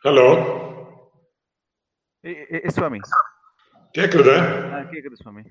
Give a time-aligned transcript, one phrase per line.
[0.04, 0.26] Hello
[2.68, 2.98] சுவாமி.
[3.94, 4.36] கேக்குறதா
[4.72, 5.42] ஆ, கேக்குது சுவாமி.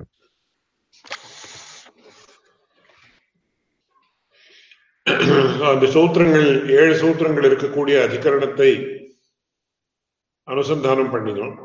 [5.66, 8.70] அந்த சூத்திரங்கள் ஏழு சூத்திரங்கள் இருக்கக்கூடிய அதிகரணத்தை
[10.48, 11.56] அனுசந்தானம் பண்ணினோம்.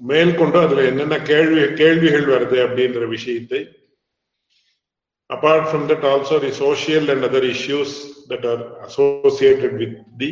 [0.00, 3.60] மேற்கொண்டு அதுல என்னென்ன கேள்வி கேள்விகள் வருது அப்படின்ற விஷயத்தை
[5.30, 7.90] apart from that also the social and other issues
[8.28, 10.30] that are associated with the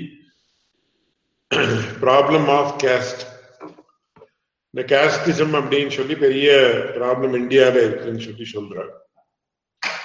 [2.05, 3.27] problem of caste.
[4.71, 6.49] இந்த casteism அப்படின்னு சொல்லி பெரிய
[6.97, 8.95] ப்ராப்ளம் இந்தியால இருக்குன்னு சொல்லி சொல்றாங்க.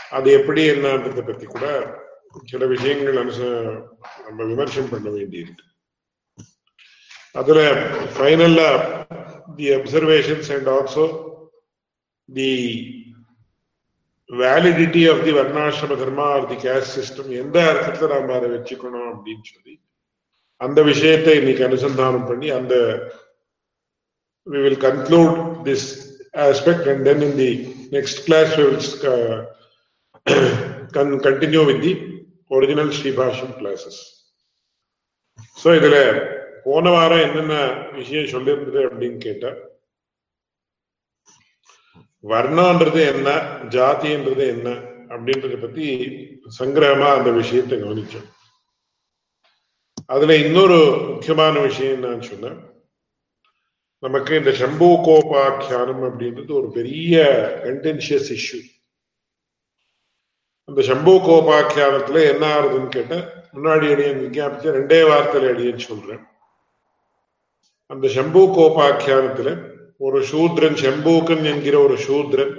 [0.10, 1.66] அது எப்படி என்னன்றதை பத்தி கூட
[2.46, 3.40] சில விஷயங்கள் அனுச
[4.28, 5.66] நம்ம விமர்சனம் பண்ண வேண்டியிருக்கு.
[7.32, 7.60] அதுல
[8.18, 8.70] finally
[9.56, 11.06] the observations and also
[12.34, 12.50] the
[14.32, 19.46] validity of the varnashrama dharma or the caste system எந்த அர்த்தத்துல நாம அதை வச்சுக்கணும் அப்படின்னு
[19.52, 19.76] சொல்லி
[20.62, 22.76] அந்த விஷயத்தை இன்னைக்கு அனுசந்தானம் பண்ணி அந்த
[24.48, 25.34] we will conclude
[25.66, 25.82] this
[26.46, 27.50] aspect and then in the
[27.92, 29.36] next class we will uh,
[30.92, 31.92] con- continue with the
[32.52, 33.98] original Sri Bhasham classes.
[35.76, 35.98] இதுல
[36.64, 37.56] போன வாரம் என்னென்ன
[37.92, 39.52] விஷயம் சொல்லியிருந்தது அப்படின்னு கேட்டா
[42.24, 43.30] வர்ணான்றது என்ன
[43.70, 44.70] ஜாதின்றது என்ன
[45.14, 45.86] அப்படின்றத பத்தி
[46.60, 48.30] சங்கிரகமா அந்த விஷயத்தை கவனிச்சோம்.
[50.06, 52.70] அதுல இன்னொரு முக்கியமான விஷயம் என்னன்னு சொன்னேன்
[54.00, 57.24] நமக்கு இந்த சம்பு கோபாக்கியானம் அப்படின்றது ஒரு பெரிய
[57.64, 58.60] கண்டென்ஷியஸ் இஷ்யூ
[60.64, 66.24] அந்த சம்பு கோபாக்கியானத்துல என்ன ஆகுதுன்னு கேட்ட முன்னாடி அடியன் விஞ்ஞாபிச்ச ரெண்டே வார்த்தையில அடியன்னு சொல்றேன்.
[67.86, 69.71] அந்த சம்பு கோபாக்கியானத்துல
[70.02, 72.54] ஒரு சூத்ரன் செம்பூக்கன் என்கிற ஒரு சூத்ரன்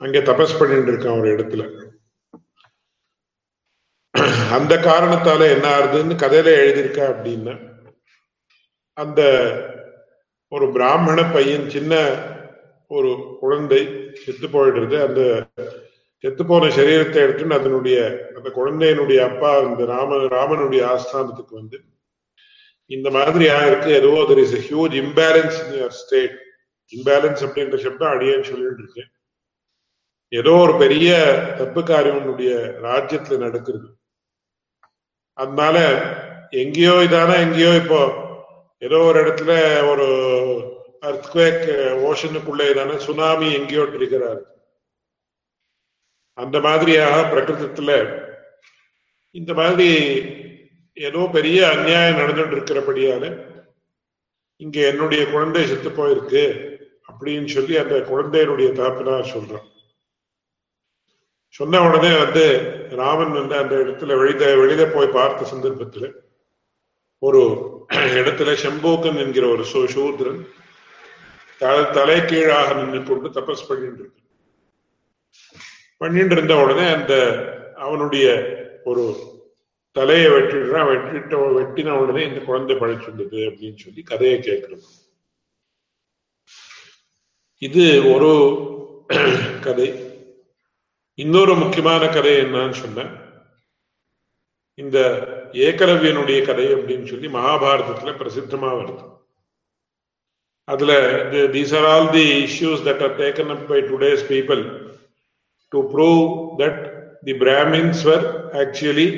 [0.00, 1.62] அங்க தபஸ் பண்ணிட்டு இருக்கான் ஒரு இடத்துல.
[4.56, 7.54] அந்த காரணத்தால என்ன ஆகுதுன்னு கதையில எழுதியிருக்கா அப்படின்னா
[8.96, 9.20] அந்த
[10.52, 11.94] ஒரு பிராமண பையன் சின்ன
[12.90, 13.10] ஒரு
[13.40, 13.80] குழந்தை
[14.22, 14.96] செத்து போயிடுறது.
[15.06, 15.20] அந்த
[16.24, 17.98] செத்து போன சரீரத்தை எடுத்துன்னு அதனுடைய
[18.36, 21.78] அந்த குழந்தையினுடைய அப்பா அந்த ராம ராமனுடைய ஆஸ்தானத்துக்கு வந்து
[22.90, 26.36] இந்த மாதிரி ஆயிருக்கு ஏதோ there is huge imbalance in your state
[26.92, 29.10] imbalance அப்படின்ற சப்தம் அடியேன்னு சொல்லிட்டு இருக்கேன்
[30.32, 31.08] ஏதோ ஒரு பெரிய
[31.58, 32.52] தப்பு காரியம் உன்னுடைய
[32.82, 33.88] ராஜ்யத்துல நடக்கிறது
[35.38, 35.76] அதனால
[36.50, 38.00] எங்கேயோ இதானா எங்கேயோ இப்போ
[38.82, 39.52] ஏதோ ஒரு இடத்துல
[39.88, 40.06] ஒரு
[41.02, 41.64] அர்த்குவேக்
[42.08, 44.42] ஓஷனுக்குள்ள இதான சுனாமி எங்கேயோ இருக்கிறாரு.
[46.38, 47.90] அந்த மாதிரியாக பிரகிருதத்துல
[49.34, 49.90] இந்த மாதிரி
[50.96, 53.24] ஏதோ பெரிய அநியாயம் நடந்துட்டு இருக்கிறபடியால
[54.60, 56.44] இங்க என்னுடைய குழந்தை செத்து போயிருக்கு
[57.08, 59.66] அப்படின்னு சொல்லி அந்த குழந்தையினுடைய தகப்பனார் சொல்றான்
[61.54, 62.44] சொன்ன உடனே வந்து
[62.96, 66.06] ராமன் வந்து அந்த இடத்துல வெளித வெளித போய் பார்த்த சந்தர்ப்பத்துல
[67.22, 67.40] ஒரு
[68.16, 70.40] இடத்துல செம்போக்கன் என்கிற ஒரு சூ- சூத்ரன்
[71.94, 74.20] தலை கீழாக நின்று கொண்டு தபஸ் பண்ணிட்டு இருக்கு
[76.00, 77.14] பண்ணிட்டு இருந்த உடனே அந்த
[77.78, 78.26] அவனுடைய
[78.84, 79.04] ஒரு
[79.96, 84.84] தலையை வெட்டிடுறான் வெட்டிட்ட வெட்டின உடனே இந்த குழந்தை பழிச்சுள்ளது அப்படின்னு சொல்லி கதையை கேட்கிறோம்.
[87.66, 87.84] இது
[88.14, 88.32] ஒரு
[89.60, 89.88] கதை.
[91.14, 93.12] இன்னொரு முக்கியமான கதை என்னன்னு சொன்னேன்.
[94.74, 94.98] இந்த
[95.66, 99.04] ஏகலவ்யனுடைய கதை அப்படின்னு சொல்லி மகாபாரதத்துல பிரசித்தமா வருது.
[100.72, 100.92] அதுல
[101.54, 104.62] these are all the issues that are taken up by today's people
[105.68, 106.24] to prove
[106.60, 106.82] that
[107.24, 108.26] the Brahmins were
[108.62, 109.08] actually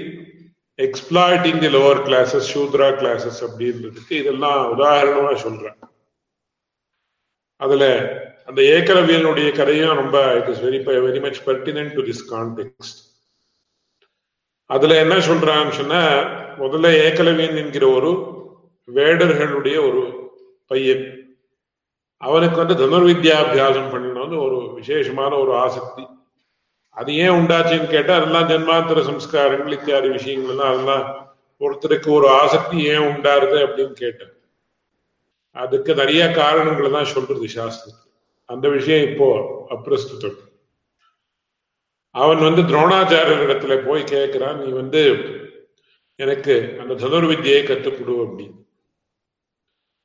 [0.79, 5.77] exploiting the lower classes Shudra classes அப்படின்றதுக்கு இதெல்லாம் உதாரணமா சொல்றேன்.
[7.57, 7.85] அதுல
[8.47, 12.89] அந்த ஏகலவ்யனுடைய கதையும் ரொம்ப it is very very much pertinent to this context
[14.65, 16.01] அதுல என்ன சொல்றான்னு சொன்னா
[16.61, 18.11] முதல்ல ஏக்கலவியன் என்கிற ஒரு
[18.95, 20.31] வேடர்களுடைய ஒரு
[20.67, 21.07] பையன்.
[22.17, 26.07] அவனுக்கு வந்து தனுர்வித்யாபியாசம் பண்ணணும்னு ஒரு விசேஷமான ஒரு ஆசக்தி.
[26.99, 31.05] அது ஏன் உண்டாச்சுன்னு கேட்டா அதெல்லாம் ஜென்மாந்திர சம்ஸ்காரங்கள் இத்தியாதி விஷயங்கள் எல்லாம் அதெல்லாம்
[31.61, 34.33] ஒருத்தருக்கு ஒரு ஆசக்தி ஏன் உண்டாருது அப்படின்னு கேட்டேன்.
[35.57, 38.03] அதுக்கு நிறைய காரணங்களை தான் சொல்றது சாஸ்திரம்
[38.49, 39.29] அந்த விஷயம் இப்போ
[39.75, 40.39] அப்பிரஸ்துத்தம்
[42.15, 45.03] அவன் வந்து துரோணாச்சாரியர் இடத்துல போய் கேட்கிறான் நீ வந்து
[46.17, 48.57] எனக்கு அந்த தனுர்வித்தியை கத்துக்கொடு அப்படின்னு.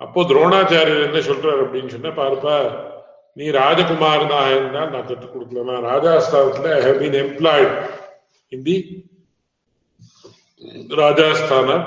[0.01, 2.57] அப்போ துரோணாச்சாரியர் என்ன சொல்றாரு அப்படின்னு சொன்னா பாருப்பா
[3.37, 7.73] நீ ராஜகுமாரனா இருந்தால் நான் கற்றுக் கொடுக்கல நான் ராஜாஸ்தானத்துல I have been employed
[8.51, 8.75] in the
[10.97, 11.77] ராஜாஸ்தான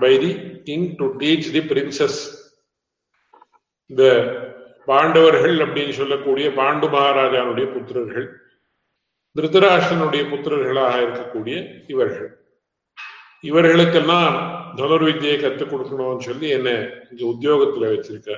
[0.00, 0.30] by the
[0.64, 2.18] king to teach the princes
[3.90, 4.04] இந்த
[4.88, 8.26] பாண்டவர்கள் அப்படின்னு சொல்லக்கூடிய பாண்டு மகாராஜானுடைய புத்திரர்கள்
[9.36, 12.30] திருதராஷ்டனுடைய புத்திரர்களாக இருக்கக்கூடிய இவர்கள்.
[13.44, 14.36] இவர்களுக்கெல்லாம்
[14.76, 16.68] தனுர்வித்தியை கற்றுக் கொடுக்கணும்னு சொல்லி என்ன
[17.10, 18.30] இங்க உத்தியோகத்துல வச்சிருக்க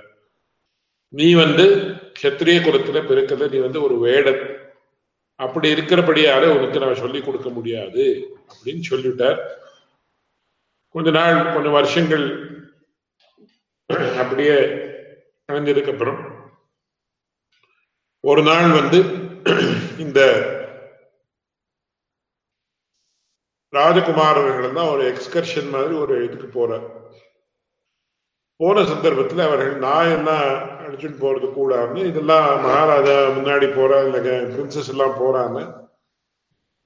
[1.09, 1.65] நீ வந்து
[2.23, 4.43] கத்திரிய குலத்துல பிறக்கிறது நீ வந்து ஒரு வேடன்.
[5.37, 8.05] அப்படி இருக்கிறபடியால உனக்கு நான் சொல்லி கொடுக்க முடியாது
[8.51, 9.41] அப்படின்னு சொல்லிவிட்டார்
[10.95, 12.27] கொஞ்ச நாள் கொஞ்சம் வருஷங்கள்
[14.23, 14.57] அப்படியே
[15.49, 16.21] அணிஞ்சதுக்கு அப்புறம்
[18.21, 18.99] ஒரு நாள் வந்து
[19.99, 20.21] இந்த
[23.73, 26.87] ராஜகுமார் அவர்கள் தான் ஒரு எக்ஸ்கர்ஷன் மாதிரி ஒரு இதுக்கு போறார்.
[28.61, 30.47] போன சந்தர்ப்பத்துல அவர்கள் நாயெல்லாம்
[30.85, 34.21] அடிச்சுட்டு போறது கூடாதுன்னு இதெல்லாம் மகாராஜா முன்னாடி போறா இல்ல
[34.55, 35.63] பிரின்சஸ் எல்லாம் போறான்னு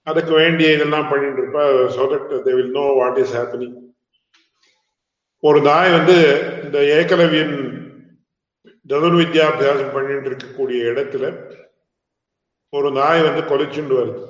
[0.06, 1.64] அதுக்கு வேண்டிய இதெல்லாம் பண்ணிட்டு இருப்பா.
[1.96, 3.76] So that they will know what is happening
[5.42, 6.16] ஒரு நாய் வந்து
[6.64, 7.56] இந்த ஏகலவியன்
[8.90, 11.24] தனுர்வித்யாபியாசம் பண்ணிட்டு இருக்கக்கூடிய இடத்துல
[12.72, 14.22] ஒரு நாய் வந்து கொலைச்சுண்டு வருது.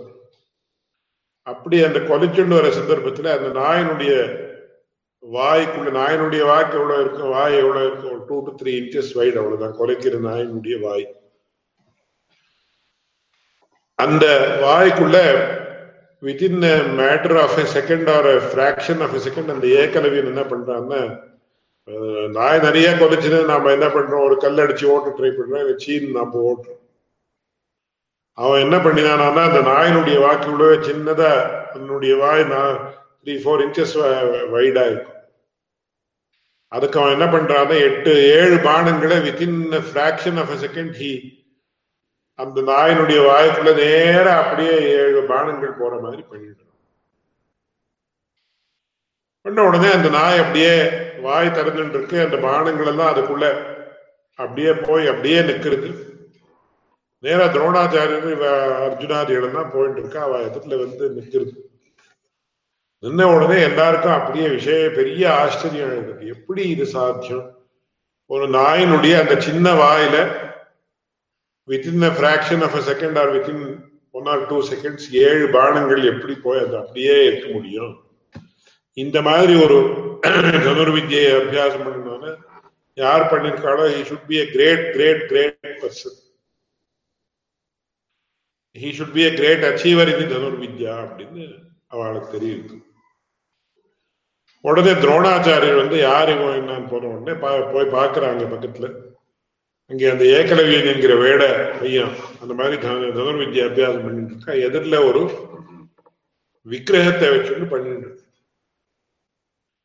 [1.47, 4.13] அப்படி அந்த கொலைச்சுண்டு வர சந்தர்ப்பத்துல அந்த நாயினுடைய
[5.31, 9.77] வாய்க்குள்ள நாயினுடைய வாய்க்கு எவ்வளவு இருக்கும் வாய் எவ்வளவு இருக்கும் ஒரு two to three inches wide அவ்வளவுதான்.
[9.81, 11.05] கொலைக்கிற நாயினுடைய வாய்.
[13.95, 14.27] அந்த
[14.63, 15.19] வாய்க்குள்ள
[16.27, 16.59] within
[17.01, 21.03] matter of a second or fraction of a second அந்த ஏக்கலவியன் என்ன பண்றான்னா
[22.37, 24.25] நாய் நிறைய கொலைச்சுன்னு நாம என்ன பண்றோம்?
[24.25, 25.63] ஒரு கல் அடிச்சு ஓட்ட ட்ரை பண்றோம்.
[25.63, 26.81] இல்லை சீன் நாம ஓட்டுறோம்.
[28.39, 31.33] அவன் என்ன பண்ணினானா அந்த நாயினுடைய வாக்கு உள்ள சின்னதா
[31.71, 32.77] அதனுடைய வாய் நான்
[33.25, 33.97] த்ரீ ஃபோர் இன்ச்சஸ்
[34.55, 35.12] வைடா இருக்கும்.
[36.73, 41.13] அதுக்கு அவன் என்ன பண்றான்னா எட்டு ஏழு பானங்களை within fraction of a second he
[42.39, 46.69] அந்த நாயினுடைய வாய்க்குள்ள நேரா அப்படியே ஏழு பானங்கள் போற மாதிரி பண்ணிடுறான்.
[49.45, 50.73] பண்ண உடனே அந்த நாய் அப்படியே
[51.21, 53.47] வாய் திறந்துட்டு இருக்கு அந்த பானங்கள் எல்லாம் அதுக்குள்ள
[54.39, 55.91] அப்படியே போய் அப்படியே நிக்கிறது
[57.25, 58.47] நேரா துரோணாச்சாரியர் இவ
[58.87, 61.53] அர்ஜுனாதியிடம் தான் போயிட்டு இருக்கா அவ எதிரில வந்து நிக்கிறது
[63.03, 67.47] நின்ன உடனே எல்லாருக்கும் அப்படியே விஷய பெரிய ஆச்சரியம் இருக்கு எப்படி இது சாத்தியம்?
[68.31, 70.17] ஒரு நாயினுடைய அந்த சின்ன வாயில
[71.69, 73.65] within fraction of a second or within
[74.15, 77.93] one or two seconds ஏழு பானங்கள் எப்படி போய் அது அப்படியே இருக்க முடியும்?
[78.97, 79.79] இந்த மாதிரி ஒரு
[80.67, 82.33] தனுர்வித்யை அபியாசம் பண்ணணும்னு
[82.99, 86.19] யார் பண்ணிருக்காளோ he should be a great great great person
[88.77, 91.47] he should be a great achiever in தனுர்வித்யா அப்படின்னு
[91.93, 92.77] அவளுக்கு தெரியுது
[94.63, 96.61] உடனே துரோணாச்சாரியர் வந்து யார் இவன்?
[96.61, 98.93] என்னன்னு போன உடனே பா- போய் பார்க்குறாங்க பக்கத்துல.
[99.89, 104.53] அங்கே அந்த ஏகலவியன் என்கிற வேட பையன் அந்த மாதிரி தனு- தனுர்வித்யா அபியாசம் பண்ணிட்டு இருக்கா.
[104.53, 105.31] எதிரில் ஒரு
[106.63, 108.21] விக்கிரகத்தை வச்சுட்டு பண்ணிட்டு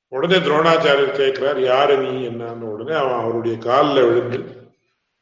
[0.07, 2.27] உடனே துரோணாச்சாரியர் கேட்கிறார் யாரு நீ?
[2.27, 2.61] என்னன்னு?
[2.61, 4.55] உடனே அவன் அவருடைய காலில் விழுந்து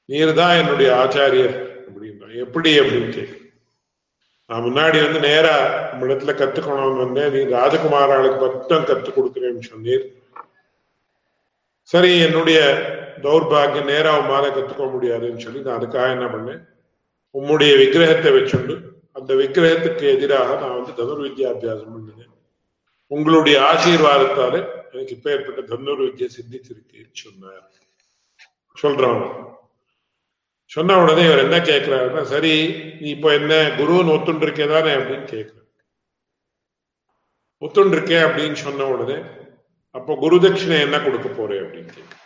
[0.05, 2.35] நீர் தான் என்னுடைய ஆச்சாரியர் அப்படின்றான்.
[2.35, 2.79] எப்படி?
[2.79, 3.44] அப்படின்னு கேட்க
[4.47, 5.55] நான் முன்னாடி வந்து நேரா
[5.91, 7.31] நம்ம இடத்துல கத்துக்கணும்னு வந்தேன்.
[7.33, 10.05] நீ ராஜகுமாராளுக்கு மட்டும் கத்துக் கொடுக்குறேன்னு சொன்னீர்.
[11.81, 12.59] சரி என்னுடைய
[13.21, 16.61] தௌர்பாகியம் நேரா உமால கத்துக்க முடியாதுன்னு சொல்லி நான் அதுக்காக என்ன பண்ணேன்?
[17.33, 18.75] உம்முடைய விக்கிரகத்தை வச்சுண்டு
[19.11, 22.33] அந்த விக்கிரகத்துக்கு எதிராக நான் வந்து தனுர் வித்யாபியாசம் பண்ணினேன்.
[23.07, 24.53] உங்களுடைய ஆசீர்வாதத்தால
[24.91, 27.65] எனக்கு இப்ப ஏற்பட்ட தனுர் வித்யா சித்திச்சிருக்குன்னு சொன்னார்.
[28.83, 29.25] சொல்றாங்க
[30.71, 32.53] சொன்ன உடனே இவர் என்ன கேட்கிறாருன்னா சரி
[33.01, 35.67] நீ இப்போ என்ன குருன்னு ஒத்துண்டு இருக்கே தானே அப்படின்னு கேட்கிறார்.
[37.61, 39.17] ஒத்துண்டு இருக்கே அப்படின்னு சொன்ன உடனே
[39.95, 42.23] அப்போ குரு தட்சிணை என்ன கொடுக்க போறே அப்படின்னு கேட்க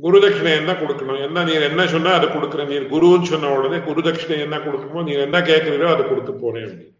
[0.00, 1.22] குரு தட்சிணை என்ன கொடுக்கணும்?
[1.26, 5.26] என்ன நீர் என்ன சொன்னா அதை கொடுக்குற நீர் குருன்னு சொன்ன உடனே குரு தட்சிணை என்ன கொடுக்கணுமோ நீர்
[5.26, 6.96] என்ன கேட்கிறீரோ அதை கொடுக்க போறேன் அப்படின்னு.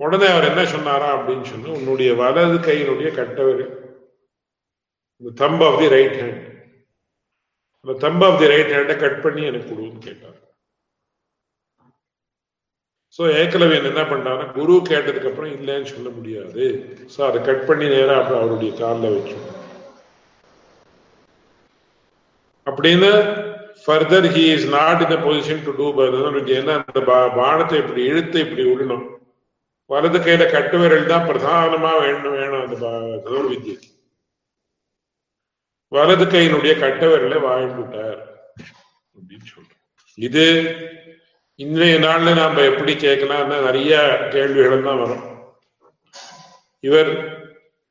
[0.00, 3.64] உடனே அவர் என்ன சொன்னாரா அப்படின்னு சொன்னா உன்னுடைய வலது கையினுடைய கட்டவர்
[5.42, 6.40] thumb of the right hand
[7.84, 10.38] அந்த தம்ப் ஆஃப் தி ரைட் ஹேண்டை கட் பண்ணி எனக்கு கொடுன்னு கேட்டார்.
[13.18, 16.64] சோ ஏக்கலவியன் என்ன பண்ணாருன்னா குரு கேட்டதுக்கு அப்புறம் இல்லைன்னு சொல்ல முடியாது.
[17.14, 19.36] ஸோ அதை கட் பண்ணி நேரா அப்புறம் அவருடைய காலில் வச்சு
[22.66, 23.10] அப்படின்னு
[23.86, 25.86] further he is not in position to do
[26.56, 29.04] ஏன்னா அந்த பா- பானத்தை இப்படி இழுத்து இப்படி விடணும்
[29.90, 33.91] வலது கையில கட்டு விரல் தான் பிரதானமா வேணும் வேணும் அந்த பா-
[35.94, 37.02] வலது கையினுடைய கட்ட
[37.46, 38.20] வாழ்ந்துட்டார்
[39.16, 39.82] அப்படின்னு சொல்றோம்.
[40.28, 40.44] இது
[41.64, 43.92] இன்றைய நாள்ல நாம எப்படி கேட்கலாம்னா நிறைய
[44.34, 45.24] கேள்விகள் தான் வரும்.
[46.88, 47.10] இவர்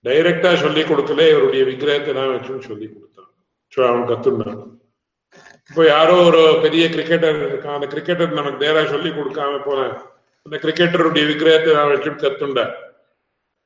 [0.05, 3.29] டைரக்டா சொல்லி கொடுக்கல இவருடைய விக்கிரகத்தை நான் வச்சுன்னு சொல்லி கொடுத்தான்.
[3.74, 4.62] சோ அவன் கத்துனான்.
[5.70, 7.77] இப்போ யாரோ ஒரு பெரிய கிரிக்கெட்டர் இருக்கான்.
[7.77, 9.96] அந்த கிரிக்கெட்டர் நமக்கு நேரா சொல்லி கொடுக்காம போனேன்
[10.46, 12.74] அந்த கிரிக்கெட்டருடைய விக்கிரகத்தை நான் வச்சுட்டு கத்துண்டேன்.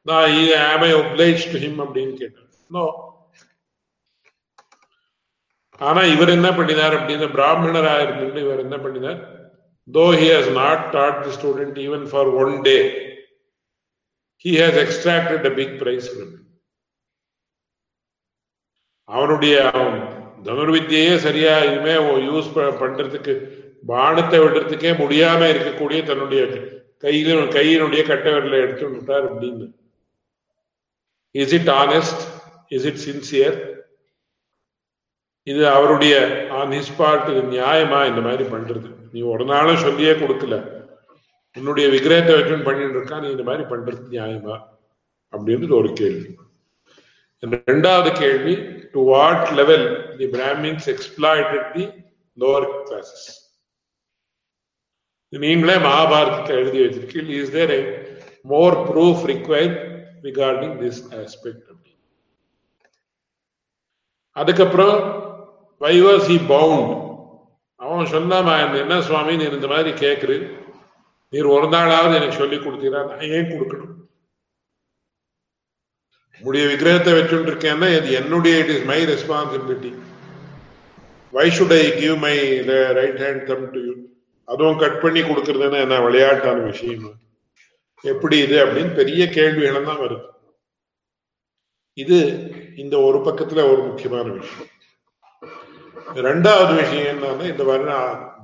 [0.07, 0.25] நான்
[0.69, 2.49] ஆம் ஐ ஒப்ளைஸ் டு ஹிம் அப்படின்னு கேட்டேன்.
[5.81, 9.19] ஆனா இவர் என்ன பண்ணினார் அப்படின்னு பிராமணராக இருந்துட்டு இவர் என்ன பண்ணினார்?
[9.87, 12.77] Though he has not taught the student even for one day
[14.45, 16.09] he has extracted a big price
[19.09, 19.99] அவனுடைய அவன்
[20.43, 23.33] தனுர்வித்தியே சரியா இனிமே யூஸ் பண்றதுக்கு
[23.87, 26.41] பானத்தை விடுறதுக்கே முடியாம இருக்கக்கூடிய தன்னுடைய
[27.03, 29.65] கையில கையினுடைய கட்டை விரலை எடுத்து விட்டார் அப்படின்னு.
[31.31, 32.23] Is it honest
[32.67, 33.74] is it sincere
[35.51, 36.13] இது அவருடைய
[36.51, 38.87] ஆன் ஹிஸ் பார்ட் இது நியாயமா இந்த மாதிரி பண்றது?
[39.11, 40.55] நீ ஒரு நாளும் சொல்லியே கொடுக்கல.
[41.57, 43.19] உன்னுடைய விக்கிரகத்தை வச்சுன்னு பண்ணிட்டு இருக்கா?
[43.19, 44.55] நீ இந்த மாதிரி பண்றது நியாயமா?
[45.31, 46.35] அப்படின்றது ஒரு கேள்வி.
[47.71, 48.55] ரெண்டாவது கேள்வி
[48.91, 51.85] to what level the Brahmins exploited the
[52.39, 53.27] lower classes
[55.29, 57.29] நீங்களே மகாபாரதத்தை எழுதி வச்சிருக்கீங்க.
[57.29, 57.77] Is there
[58.41, 59.79] more proof required
[60.21, 61.73] regarding this aspect
[64.31, 65.23] அதுக்கப்புறம்
[65.81, 66.91] வை வாஸ் ஹி பவுண்ட்
[67.79, 68.53] அவன் சொன்னாமா
[68.83, 70.37] என்ன சுவாமி நீ இந்த மாதிரி கேட்குறு
[71.33, 72.99] நீர் ஒரு நாளாவது எனக்கு சொல்லி கொடுத்தீரா?
[73.09, 73.93] நான் ஏன் கொடுக்கணும்?
[76.41, 79.91] உங்களுடைய விக்கிரகத்தை வச்சுட்டு இருக்கேன்னா இது என்னுடைய it is my responsibility
[81.33, 82.35] why should I give my
[82.99, 83.93] right hand thumb to you
[84.47, 87.05] அதுவும் கட் பண்ணி கொடுக்கறதுன்னா என்ன விளையாட்டான விஷயம்?
[88.03, 90.25] எப்படி இது அப்படின்னு பெரிய கேள்விகளும் தான் வருது.
[91.97, 92.17] இது
[92.83, 94.69] இந்த ஒரு பக்கத்துல ஒரு முக்கியமான விஷயம்.
[96.07, 97.91] ரெண்டாவது விஷயம் என்னன்னா இந்த வர்ண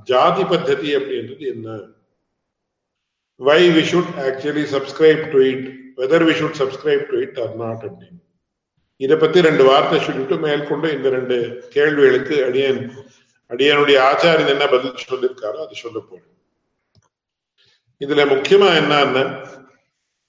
[0.03, 1.67] ஜாதி பத்ததி அப்படின்றது என்ன?
[3.39, 7.83] Why we should actually subscribe to it whether we should subscribe to it or not
[7.87, 8.19] அப்படின்னு.
[8.99, 11.37] இதை பத்தி ரெண்டு வார்த்தை சொல்லிட்டு மேற்கொண்டு இந்த ரெண்டு
[11.75, 12.81] கேள்விகளுக்கு அடியன்
[13.51, 16.27] அடியனுடைய ஆச்சாரியன் என்ன பதில் சொல்லியிருக்காரோ அது சொல்ல போறேன்.
[18.01, 19.23] இதுல முக்கியமா என்னன்னா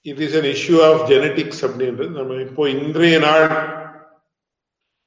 [0.05, 3.45] it is an issue of genetics அப்படின்றது நம்ம இப்போ இன்றைய நாள்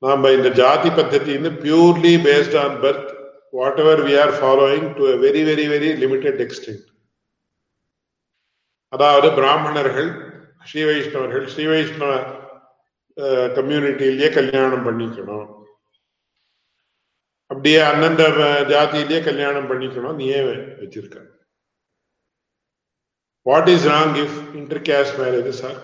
[0.03, 3.11] நாம இந்த ஜாதி பத்தத்தின்னு purely based on birth
[3.83, 6.87] whatever we are following to very very very limited extent
[8.93, 10.11] அதாவது பிராமணர்கள்
[10.71, 12.13] ஸ்ரீ வைஷ்ணவர்கள் ஸ்ரீ வைஷ்ணவ
[13.57, 15.47] கம்யூனிட்டியிலேயே கல்யாணம் பண்ணிக்கணும்.
[17.51, 18.23] அப்படியே அந்தந்த
[18.73, 20.49] ஜாதியிலேயே கல்யாணம் பண்ணிக்கணும் நீ ஏன்
[20.81, 21.19] வச்சிருக்க
[23.47, 25.79] what is wrong if inter caste marriages are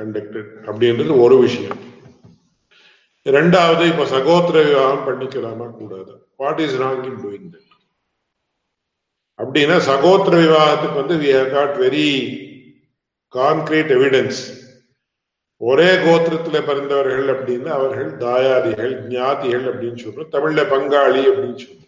[0.00, 1.78] conducted அப்படின்றது ஒரு விஷயம்.
[3.24, 6.26] ரெண்டாவது இப்ப சகோதர விவாகம் பண்ணிக்கலாமா கூடாது.
[6.36, 7.68] What is wrong in doing that
[9.42, 12.08] அப்படின்னா சகோதர விவாகத்துக்கு வந்து we have got very
[13.34, 14.58] concrete evidence
[15.56, 20.32] ஒரே கோத்திரத்துல பிறந்தவர்கள் அப்படின்னு அவர்கள் தாயாதிகள் ஞாதிகள் அப்படின்னு சொல்றோம்.
[20.32, 21.78] தமிழ்ல பங்காளி அப்படின்னு சொல்றோம்.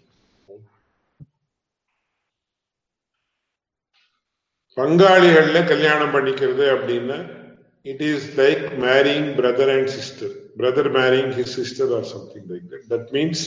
[4.77, 7.19] பங்காளிகள்ல கல்யாணம் பண்ணிக்கிறது அப்படின்னா
[7.83, 12.89] it is like marrying brother and sister brother marrying his sister or something like that
[12.91, 13.45] that means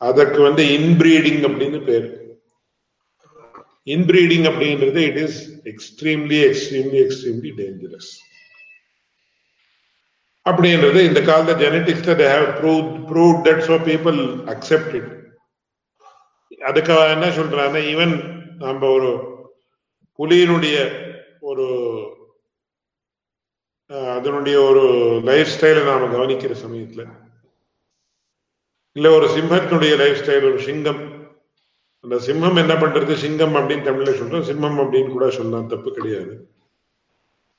[0.00, 2.06] அதற்கு வந்து இன்பிரீடிங் அப்படின்னு பேர்.
[3.86, 8.10] இன்பிரீடிங் அப்படின்றது it is extremely extremely extremely dangerous
[10.46, 14.18] அப்படின்றது இந்த காலத்த genetics they have prove prove that so people
[14.54, 15.08] accepted
[16.60, 18.14] அதுக்காக என்ன சொல்றாங்கன்னா ஈவன்
[18.58, 19.10] நம்ம ஒரு
[20.18, 20.76] புலியினுடைய
[21.40, 21.66] ஒரு
[23.90, 24.84] அதனுடைய ஒரு
[25.28, 27.02] லைஃப் ஸ்டைலை நாம கவனிக்கிற சமயத்துல
[28.96, 31.00] இல்ல ஒரு சிம்மத்தினுடைய லைஃப் ஸ்டைல் ஒரு சிங்கம்.
[32.04, 33.12] அந்த சிம்மம் என்ன பண்றது?
[33.24, 34.46] சிங்கம் அப்படின்னு தமிழ்ல சொல்றோம்.
[34.50, 36.34] சிம்மம் அப்படின்னு கூட சொல்லலாம் தப்பு கிடையாது.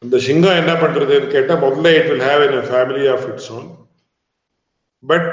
[0.01, 3.67] அந்த சிங்கம் என்ன பண்றதுன்னு கேட்டா முதல்ல it will have in family of its own
[5.03, 5.31] but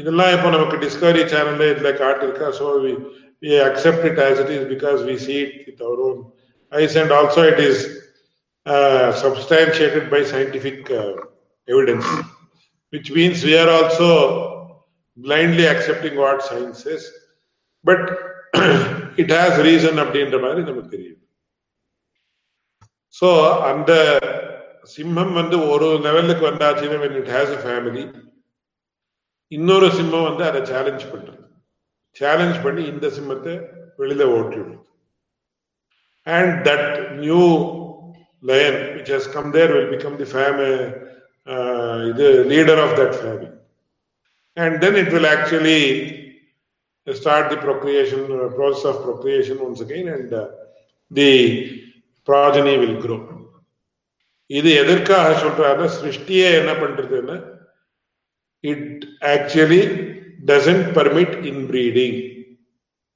[0.00, 2.66] இதெல்லாம் இப்போ நமக்கு டிஸ்கவரி சேனல்ல இதுல காட்டிருக்கா so
[3.42, 6.20] we accept it as it is because we see it with our own
[6.72, 7.82] eyes and also it is
[9.15, 11.13] substantiated by scientific uh,
[11.67, 12.05] evidence,
[12.93, 14.85] which means we are also
[15.17, 17.03] blindly accepting what science says.
[17.85, 18.01] But
[19.17, 21.19] it has reason அப்படின்ற மாதிரி நமக்கு தெரியும்
[23.15, 23.29] so
[23.69, 23.91] அந்த
[24.95, 28.03] சிம்மம் வந்து ஒரு லெவலுக்கு வந்தாச்சுன்னா when it has a family
[29.51, 31.43] இன்னொரு சிம்மம் வந்து அதை சேலஞ்ச் பண்றது
[32.15, 33.55] சேலஞ்ச் பண்ணி இந்த சிம்மத்தை
[34.01, 34.85] வெளியில ஓட்டி விடுறது
[36.27, 36.91] and that
[37.23, 37.41] new
[38.44, 40.76] lion which has come there will become the family,
[41.46, 43.50] uh, the leader of that family.
[44.56, 45.80] And then it will actually
[47.06, 50.48] start the procreation, uh, process of procreation once again, and uh,
[51.10, 51.32] the
[52.28, 53.20] progeny will grow.
[54.50, 57.36] இது எதற்காக சொல்றாரு சிருஷ்டியே என்ன பண்றதுன்னா
[58.64, 59.04] it
[59.34, 59.80] actually
[60.50, 61.36] doesn't permit
[61.70, 62.18] inbreeding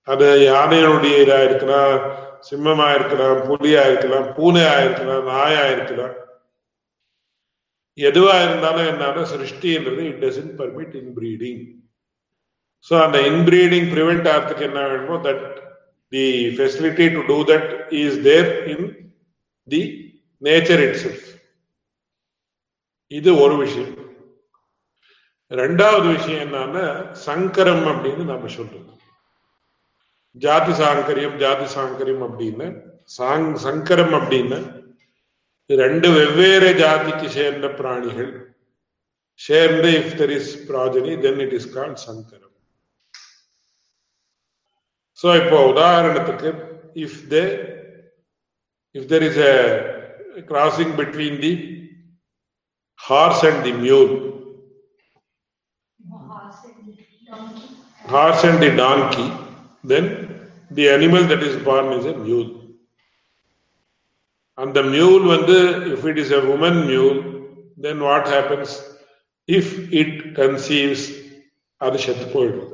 [0.09, 1.97] அது யானையினுடைய இதா இருக்கலாம்
[2.47, 6.17] சிம்மமா இருக்கலாம் புலியா இருக்கலாம் பூனையா இருக்கலாம் நாயா இருக்கலாம்
[7.99, 11.63] எதுவா இருந்தாலும் என்னன்னா சிருஷ்டின்றது it doesn't permit inbreeding
[12.89, 15.47] so அந்த இன்பிரீடிங் ப்ரிவெண்ட் ஆகிறதுக்கு என்ன வேணுமோ that
[16.13, 16.27] the
[16.59, 17.71] facility to do that
[18.03, 18.87] is there in
[19.69, 19.83] the
[20.43, 21.27] nature itself
[23.11, 23.93] இது ஒரு விஷயம்.
[25.51, 26.87] ரெண்டாவது விஷயம் என்னன்னா
[27.27, 28.89] சங்கரம் அப்படின்னு நாம சொல்றோம்.
[30.45, 32.67] ஜாதி சாங்கரியம் ஜாதி சாங்கரியம் அப்படின்னு
[33.17, 34.59] சாங் சங்கரம் அப்படின்னு
[35.71, 38.31] ரெண்டு வெவ்வேறு ஜாதிக்கு சேர்ந்த பிராணிகள்
[39.41, 42.55] சேர்ந்து if there is progeny then it is called சங்கரம்
[45.19, 46.53] ஸோ இப்போ உதாரணத்துக்கு
[47.07, 47.45] if they
[48.95, 51.53] if there is a crossing between the
[53.01, 54.13] horse and the mule,
[58.05, 59.29] horse and the donkey,
[59.85, 60.07] then
[60.72, 62.62] the animal that is born is a mule.
[64.58, 67.18] And the mule, when the, if it is a woman mule,
[67.78, 68.82] then what happens?
[69.48, 71.04] If it conceives,
[71.86, 72.68] அது செத்து போயிடுது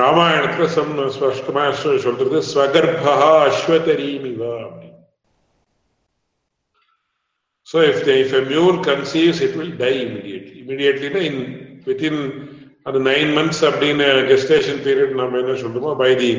[0.00, 1.62] ராமாயணத்துல சம் ஸ்பஷ்டமா
[2.06, 3.14] சொல்றது ஸ்வகர்பா
[3.46, 4.56] அஸ்வதரீமிவா
[7.66, 10.60] So if the, if a mule conceives, it will die immediately.
[10.60, 11.36] Immediately, in
[11.84, 16.31] within அது நைன் மந்த்ஸ் அப்படின்னு கெஸ்டேஷன் பீரியட் நம்ம என்ன சொல்றோமோ by the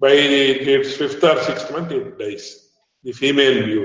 [0.00, 0.42] by the
[0.76, 2.46] it's fifth or sixth month it dies
[3.04, 3.82] the female view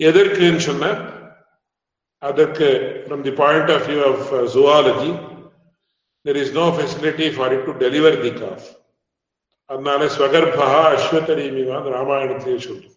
[0.00, 0.90] எதற்குன்னு சொன்ன
[2.22, 2.68] அதற்கு
[3.04, 5.12] from the point of view of zoology
[6.24, 8.66] there is no facility for it to deliver the calf
[9.70, 10.66] அதனால ஸ்வகர்பா
[10.96, 12.95] அஸ்வத்தரீமிவான் ராமாயணத்திலே சொல்றோம்.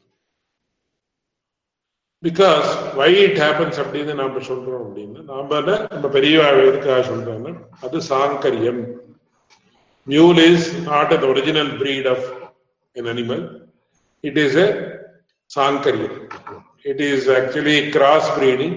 [2.24, 5.60] Because why it happens அப்படின்னு நாம சொல்றோம் அப்படின்னு நாம
[5.94, 7.54] நம்ம பெரிய எதுக்காக சொல்றோம்னா
[7.86, 8.82] அது சாங்கரியம்.
[10.08, 12.28] Mule is not a original breed of
[12.96, 13.44] an animal
[14.24, 14.68] it is a
[15.52, 16.18] சாங்கரியம்.
[16.92, 18.76] It is actually cross breeding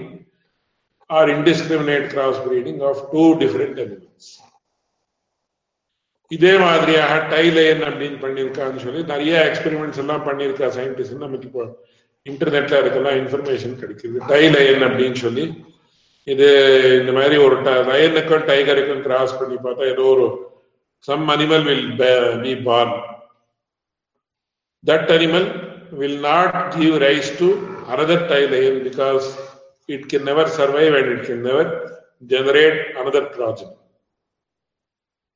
[1.09, 4.31] or indiscriminate cross breeding of two different animals
[6.31, 11.63] இதே மாதிரியாக டைலைன் அப்படின்னு பண்ணியிருக்கான்னு சொல்லி நிறைய எக்ஸ்பெரிமெண்ட்ஸ் எல்லாம் பண்ணியிருக்கா சயின்டிஸ்ட் நமக்கு இப்போ
[12.25, 14.17] இன்டர்நெட்ல அதுக்கெல்லாம் இன்ஃபர்மேஷன் கிடைக்குது.
[14.29, 15.45] டை லயன் அப்படின்னு சொல்லி
[16.27, 16.47] இது
[16.99, 17.55] இந்த மாதிரி ஒரு
[17.89, 20.27] லயனுக்கும் டைகருக்கும் கிராஸ் பண்ணி பார்த்தா ஏதோ ஒரு
[21.07, 21.87] some animal will
[22.43, 22.93] be born
[24.83, 25.47] that animal
[25.99, 27.49] will not give rise to
[27.93, 29.27] another tie lion because
[29.89, 31.69] it can never survive and it can never
[32.31, 33.77] generate another project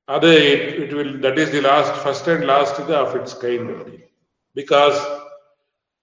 [0.09, 0.31] அது
[0.83, 3.71] it will that is the last first and last இது of its kind
[4.57, 4.99] because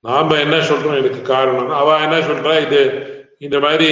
[0.04, 1.70] நாம என்ன சொல்றோம் இதுக்கு காரணம்?
[1.80, 2.54] அவ என்ன சொல்றா?
[2.66, 2.80] இது
[3.38, 3.90] இந்த மாதிரி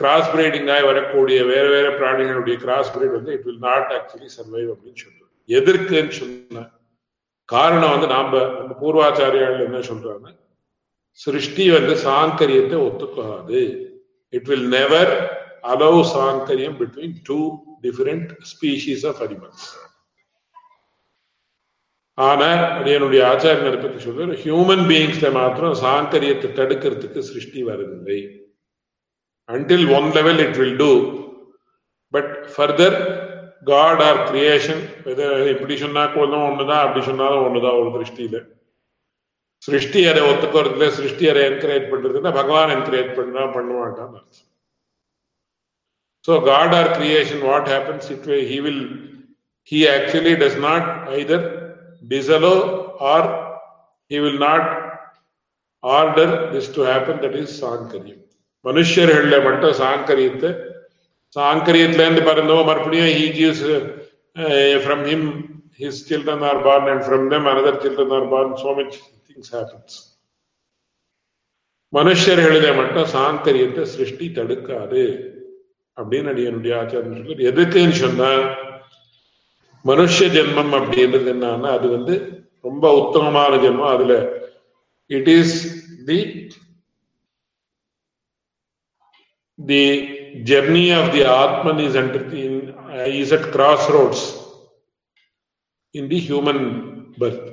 [0.00, 4.70] கிராஸ் பிரீடிங் ஆகி வரக்கூடிய வேற வேற பிராணிகளுடைய கிராஸ் பிரீட் வந்து it will not actually survive
[4.72, 6.64] அப்படின்னு சொல்றோம் எதற்குன்னு சொன்ன
[7.44, 10.28] காரணம் வந்து நாம நம்ம பூர்வாச்சாரியால் என்ன சொல்றாங்க?
[11.12, 13.60] சிருஷ்டி வந்து சாங்கரியத்தை ஒத்துக்காது.
[14.28, 15.12] It will never
[15.72, 17.38] allow சாங்கரியம் between two
[17.82, 19.66] different species of animals
[22.18, 22.48] ஆனா
[22.86, 28.18] என்னுடைய ஆச்சாரியனை பத்தி சொல்ற ஹியூமன் பீயிங்ஸ்ல மாத்திரம் சாந்தரியத்தை தடுக்கிறதுக்கு சிருஷ்டி வருதில்லை.
[29.48, 30.90] Until one level it will do
[32.14, 32.96] but further
[33.64, 34.82] God or creation
[35.52, 38.38] இப்படி சொன்னா கொஞ்சம் ஒண்ணுதான் அப்படி சொன்னாலும் ஒண்ணுதான் ஒரு திருஷ்டியில
[39.62, 44.14] சிருஷ்டி அதை ஒத்துக்கிறதுல சிருஷ்டி அதை என்கரேஜ் பண்றதுன்னா பகவான் என்கரேஜ் பண்ணா பண்ண மாட்டான்
[46.24, 48.84] so God or creation what happens it he will
[49.72, 51.44] he actually does not either
[52.08, 52.56] disallow
[53.12, 53.22] or
[54.10, 54.64] he will not
[55.82, 58.20] order this to happen that is சாங்கரியம்
[58.64, 60.50] மனுஷர்கள்ல மட்டும் சாங்கரியத்தை
[61.36, 65.22] சாங்கரியத்துல இருந்து பிறந்தவோ மறுபடியும் he gives uh, from him
[65.82, 68.94] his children are born and from them another children are born so much
[69.28, 69.92] things happens
[71.92, 75.02] மனுஷர்களில மட்டும் சாங்கரியத்தை சிருஷ்டி தடுக்காது
[75.96, 78.30] அப்படின்னு என்னுடைய ஆச்சாரம் சொல்லி எதுக்குன்னு சொன்னா
[79.84, 82.14] மனுஷ ஜென்மம் அப்படின்றது என்னன்னா அது வந்து
[82.64, 83.92] ரொம்ப உத்தமமான ஜென்மம்.
[83.94, 84.14] அதுல
[85.10, 85.56] it is
[86.06, 86.18] the
[89.58, 89.82] the
[90.50, 92.26] journey of the Atman is under
[93.20, 94.24] is at cross roads
[95.94, 96.62] in the human
[97.18, 97.48] birth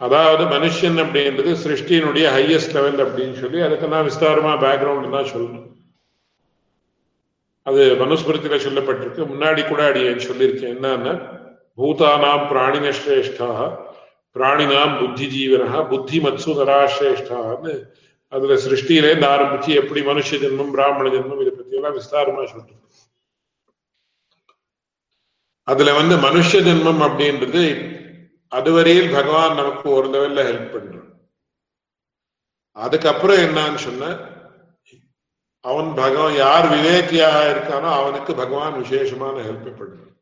[0.00, 5.66] அதாவது மனுஷன் அப்படின்றது சிருஷ்டியினுடைய ஹையஸ்ட் லெவல் அப்படின்னு சொல்லி அதுக்கு நான் விஸ்தாரமா பேக்ரவுண்ட் தான் சொல்லணும்
[7.66, 9.22] அது மனுஸ்மிருத்தில சொல்லப்பட்டிருக்கு.
[9.32, 10.74] முன்னாடி கூட அடி சொல்லியிருக்கேன்.
[10.76, 11.12] என்னன்னா
[11.78, 13.50] பூதானாம் பிராணின சிரேஷ்டா
[14.36, 17.72] பிராணினாம் புத்தி ஜீவனா புத்தி மத்சு நராசிரேஷ்டான்னு
[18.32, 22.76] அதுல சிருஷ்டியில இருந்து ஆரம்பிச்சு எப்படி மனுஷ ஜென்மம் பிராமண ஜென்மம் இதை பத்தி எல்லாம் விஸ்தாரமா சொல்றது
[25.68, 27.64] அதுல வந்து மனுஷ ஜென்மம் அப்படின்றது
[28.52, 31.08] அதுவரையில் பகவான் நமக்கு ஒரு லெவல்ல ஹெல்ப் பண்றான்
[32.76, 34.12] அதுக்கப்புறம் என்னன்னு சொன்ன
[35.64, 40.16] அவன் பகவான் யார் விவேக்கியாக இருக்கானோ அவனுக்கு பகவான் விசேஷமான ஹெல்ப் பண்றான்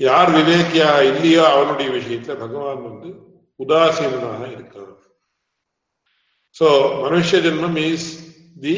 [0.00, 3.10] யார் விவேக்கியா இல்லையோ அவனுடைய விஷயத்துல பகவான் வந்து
[3.60, 4.90] உதாசீனாக இருக்கான்.
[6.56, 6.66] சோ
[7.04, 8.08] மனுஷ ஜென்மம் இஸ்
[8.64, 8.74] தி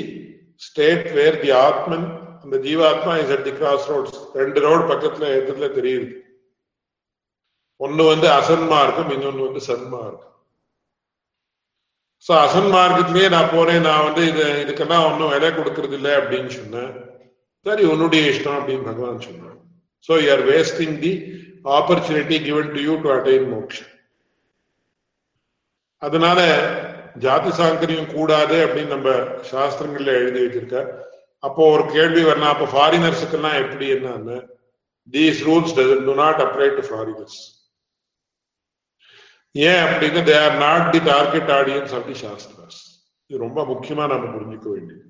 [0.67, 2.07] ஸ்டேட் வேர் தி ஆத்மன்
[2.43, 6.09] அந்த ஜீவாத்மா is at the cross roads ரெண்டு ரோடு பக்கத்துல எதிரில தெரியுது.
[7.81, 10.36] ஒன்னு வந்து அசன்மார்க்கம் இன்னொன்னு வந்து சன்மார்க்கம்
[12.25, 16.93] ஸோ அசன்மார்க்கத்திலேயே நான் போறேன் நான் வந்து இது இதுக்கெல்லாம் ஒன்றும் விலை கொடுக்கறது இல்லை அப்படின்னு சொன்னேன்.
[17.67, 19.59] சரி உன்னுடைய இஷ்டம் அப்படின்னு பகவான் சொன்னான்
[20.09, 21.13] so you are wasting the
[21.79, 23.85] opportunity given to you to attain moksha.
[26.03, 26.41] அதனால
[27.25, 29.11] ஜாதி சாங்கரியம் கூடாது அப்படின்னு நம்ம
[29.51, 30.79] சாஸ்திரங்கள்ல எழுதி வச்சிருக்க
[31.43, 34.37] அப்போ ஒரு கேள்வி வரலாம் அப்போ ஃபாரினர்ஸுக்கெல்லாம் எப்படி என்னன்னு?
[35.09, 37.39] These rules do not apply to foreigners
[39.69, 42.81] ஏன் அப்படின்னா they are not the target audience of the Shastras
[43.31, 45.05] இது ரொம்ப முக்கியமா நம்ம புரிஞ்சுக்க வேண்டியது.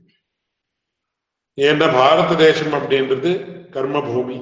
[1.59, 3.31] ஏன்னா பாரத தேசம் அப்படின்றது
[3.75, 4.39] கர்ம பூமி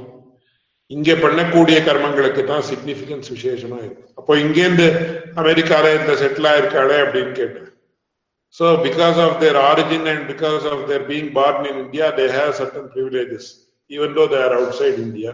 [0.90, 4.02] இங்க பண்ணக்கூடிய கர்மங்களுக்கு தான் சிக்னிபிகன்ஸ் விசேஷமா இருக்கு.
[4.18, 4.88] அப்போ இங்கேருந்து
[5.42, 7.70] அமெரிக்கால இந்த செட்டில் ஆயிருக்காளே அப்படின்னு கேட்டேன்.
[8.58, 12.52] So because of their origin and because of their being born in India they have
[12.60, 13.48] certain privileges
[13.90, 15.32] even though they're out side India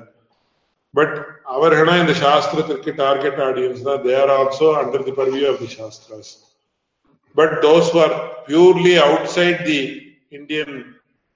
[0.95, 1.17] but
[1.55, 6.31] அவர்களா இந்த சாஸ்திரத்திற்கு டார்கெட் ஆடியன்ஸ் தான் they're also under the purview of the Shastras
[7.37, 8.15] but those are
[8.49, 9.81] purely out side the
[10.33, 10.75] Indian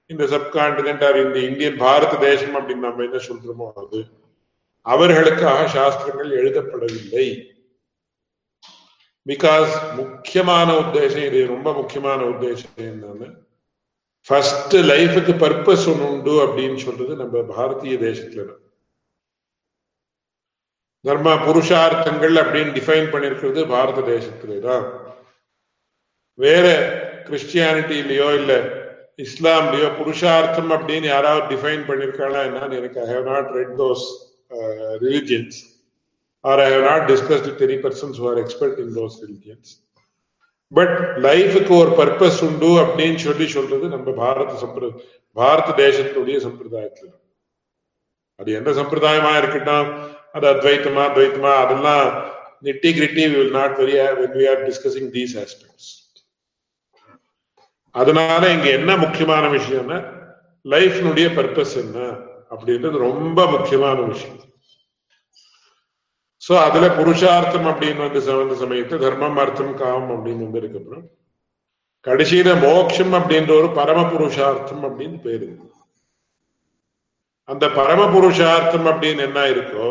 [0.09, 3.99] இந்த subcontinent R இந்த Indian Bharata தேசம் அப்படின்னு நம்ம என்ன சொல்றோமோ அது
[4.85, 7.27] அவர்களுக்காக சாஸ்திரங்கள் எழுதப்படவில்லை
[9.25, 13.27] பிகாஸ் முக்கியமான உத்தேசம் இது ரொம்ப முக்கியமான உத்தேசம் என்னன்னு
[14.29, 18.61] ஃபர்ஸ்ட் லைஃபுக்கு பர்பஸ் ஒன்று உண்டு அப்படின்னு சொல்றது நம்ம பாரதிய தேசத்துல தான்.
[21.05, 24.85] தர்ம புருஷார்த்தங்கள் அப்படின்னு டிஃபைன் பண்ணிருக்கிறது பாரத தேசத்திலே தான்
[26.33, 26.65] வேற
[27.27, 28.53] கிறிஸ்டியானிட்டிலயோ இல்ல
[29.17, 34.05] இஸ்லாம்லயோ புருஷார்த்தம் அப்படின்னு யாராவது டிஃபைன் பண்ணிருக்காங்களா என்னன்னு எனக்கு I have not read those
[35.05, 35.57] religions
[36.43, 39.71] or I have not discussed with any persons who are expert in those religions
[40.71, 44.89] but லைஃபுக்கு ஒரு பர்பஸ் உண்டு அப்படின்னு சொல்லி சொல்றது நம்ம பாரத சம்பிர
[45.35, 47.09] பாரத தேசத்துடைய சம்பிரதாயத்துல.
[48.39, 49.89] அது எந்த சம்பிரதாயமா இருக்கட்டும்?
[50.35, 52.07] அது அத்வைத்தமா துவைத்தமா அதெல்லாம்
[52.63, 55.91] nitty gritty will not very when we are discussing these aspects
[57.95, 59.99] அதனால இங்க என்ன முக்கியமான விஷயம்னா
[60.65, 61.99] லைஃப்னுடைய பர்பஸ் என்ன
[62.53, 64.41] அப்படின்றது ரொம்ப முக்கியமான விஷயம்.
[66.41, 71.05] சோ அதுல புருஷார்த்தம் அப்படின்னு வந்து வந்த சமயத்து தர்மம் அர்த்தம் காமம் அப்படின்னு வந்து அப்புறம்
[72.07, 75.47] கடைசியில மோட்சம் அப்படின்ற ஒரு பரம புருஷார்த்தம் அப்படின்னு பேரு.
[77.49, 79.87] அந்த பரம புருஷார்த்தம் அப்படின்னு என்ன இருக்கோ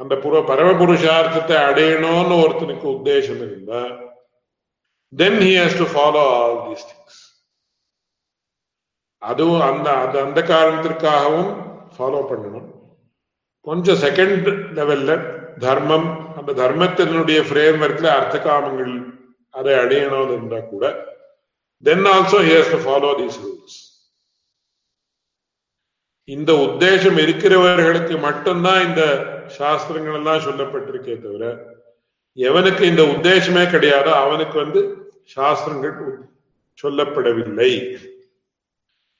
[0.00, 3.80] அந்த புற பரமபுருஷார்த்தத்தை அடையணும்னு ஒருத்தனுக்கு உத்தேசம் இருந்தா
[5.12, 7.18] then he has to follow all these things
[9.22, 11.50] அதுவும் அந்த அது அந்த காரணத்திற்காகவும்
[11.96, 12.68] ஃபாலோ பண்ணணும்.
[13.66, 14.46] கொஞ்சம் செகண்ட்
[14.78, 15.14] லெவல்ல
[15.58, 16.08] தர்மம்
[16.38, 18.94] அந்த தர்மத்தினுடைய ஃப்ரேம் ஒர்க்ல அர்த்த காமங்கள்
[19.54, 20.84] அதை அடையணும்னு இருந்தா கூட
[21.84, 23.78] then also he's to follow these rules
[26.28, 29.02] இந்த உத்தேசம் இருக்கிறவர்களுக்கு மட்டும்தான் இந்த
[29.58, 31.44] சாஸ்திரங்கள் எல்லாம் சொல்லப்பட்டிருக்கே தவிர
[32.36, 34.80] எவனுக்கு இந்த உத்தேசமே கிடையாதோ அவனுக்கு வந்து
[35.36, 35.96] சாஸ்திரங்கள்
[36.78, 37.72] சொல்லப்படவில்லை.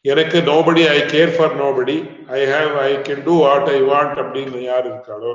[0.05, 1.97] எனக்கு nobody I care for nobody
[2.29, 5.33] I have I can do what I want அப்படின்னு யார் இருக்காளோ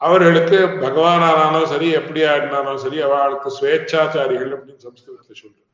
[0.00, 5.64] அவர்களுக்கு பகவான் ஆனாலும் சரி எப்படியா இருந்தாலும் சரி அவளுக்கு சுவேச்சாச்சாரிகள் அப்படின்னு சம்ஸ்கிருதத்துல சொல்றேன்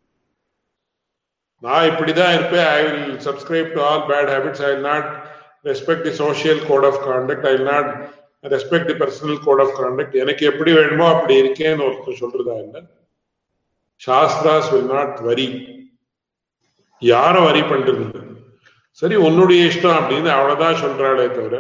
[1.62, 5.10] நான் இப்படிதான் இருப்பேன் I will subscribe to all bad habits I will not
[5.64, 7.90] respect the social code of conduct I will not
[8.44, 12.82] respect the personal code of conduct எனக்கு எப்படி வேணுமோ அப்படி இருக்கேன்னு ஒருத்தர் சொல்றதா என்ன
[14.00, 15.48] சாஸ்திராஸ் வில் நாட் வரி
[17.02, 18.04] யாரும் வரி பண்றது?
[19.02, 21.56] சரி உன்னுடைய இஷ்டம் அப்படின்னு அவ்வளவுதான் சொல்றாளே தவிர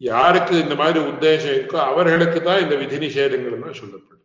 [0.00, 4.24] யாருக்கு இந்த மாதிரி உத்தேசம் இருக்கோ அவர்களுக்கு தான் இந்த விதி நிஷேதங்கள் சொல்லப்படுது.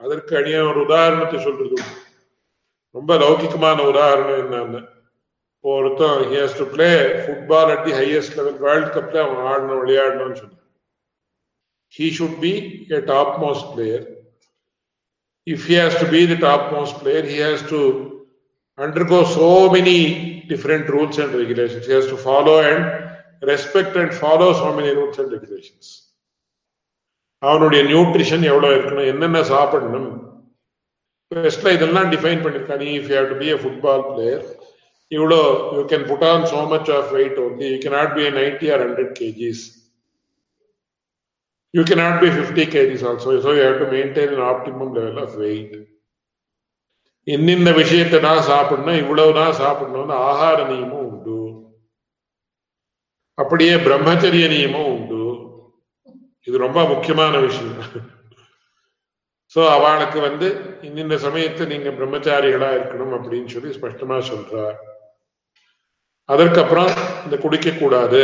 [0.00, 1.76] அதற்கு அடிய ஒரு உதாரணத்தை சொல்றது.
[2.94, 4.80] ரொம்ப லௌகிகமான உதாரணம் என்னன்னு
[5.64, 6.90] ஒருத்தன் he has to play
[7.22, 10.63] football at the highest level world கப்ல அவன் ஆடணும் விளையாடணும்னு சொன்னான்
[11.93, 12.53] he should be
[12.91, 14.01] a top most player
[15.47, 17.81] if he has to be the top most player he has to
[18.77, 19.97] undergo so many
[20.47, 22.83] different rules and regulations he has to follow and
[23.43, 25.87] respect and follow so many rules and regulations
[27.43, 30.09] அவனுடைய nutrition எவ்வளவு இருக்கணும் என்னென்ன சாப்பிடணும்
[31.31, 34.43] வெஸ்ட்ல இதெல்லாம் define பண்ணிருக்கா நீ if you have to be a football player
[35.11, 35.39] இவ்வளோ
[35.75, 38.79] you can put on so much of weight only you cannot be a 90 or
[38.87, 39.59] 100 kgs
[41.74, 43.40] you cannot be 50 kgs also.
[43.40, 45.72] So you have to maintain an optimum level of weight.
[47.26, 51.36] இன்னிந்த விஷயத்தை தான் சாப்பிடணும் இவ்வளவுதான் சாப்பிடணும்னு ஆகார நியமம் உண்டு
[53.38, 55.22] அப்படியே பிரம்மச்சரிய நியமம் உண்டு
[56.46, 57.78] இது ரொம்ப முக்கியமான விஷயம்
[59.52, 60.48] சோ அவளுக்கு வந்து
[61.02, 64.66] இந்த சமயத்தை நீங்க பிரம்மச்சாரிகளா இருக்கணும் அப்படின்னு சொல்லி ஸ்பஷ்டமா சொல்றா
[66.28, 66.92] அதற்கப்புறம்
[67.24, 68.22] இந்த குடிக்க கூடாது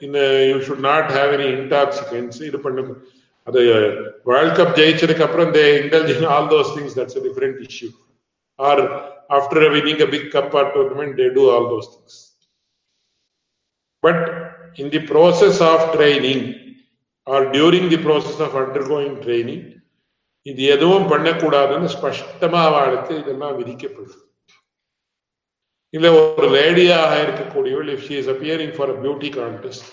[0.00, 2.84] இந்த you should not have any intoxicants இது பண்ண
[3.46, 3.60] அது
[4.26, 7.88] வேர்ல்ட் கப் ஜெயிச்சதுக்கு அப்புறம் they indulge in all those things that's a different issue
[8.58, 8.82] or
[9.30, 12.18] after winning a big cup or tournament they do all those things
[14.02, 14.24] but
[14.76, 16.46] in the process of training
[17.26, 19.64] or during the process of undergoing training
[20.46, 24.18] இது எதுவும் பண்ணக்கூடாதுன்னு ஸ்பஷ்டமா அவளுக்கு இதெல்லாம் விதிக்கப்படுது
[25.94, 29.86] இல்லை ஒரு லேடியாக இருக்கக்கூடியவள் if she is appearing for a beauty contest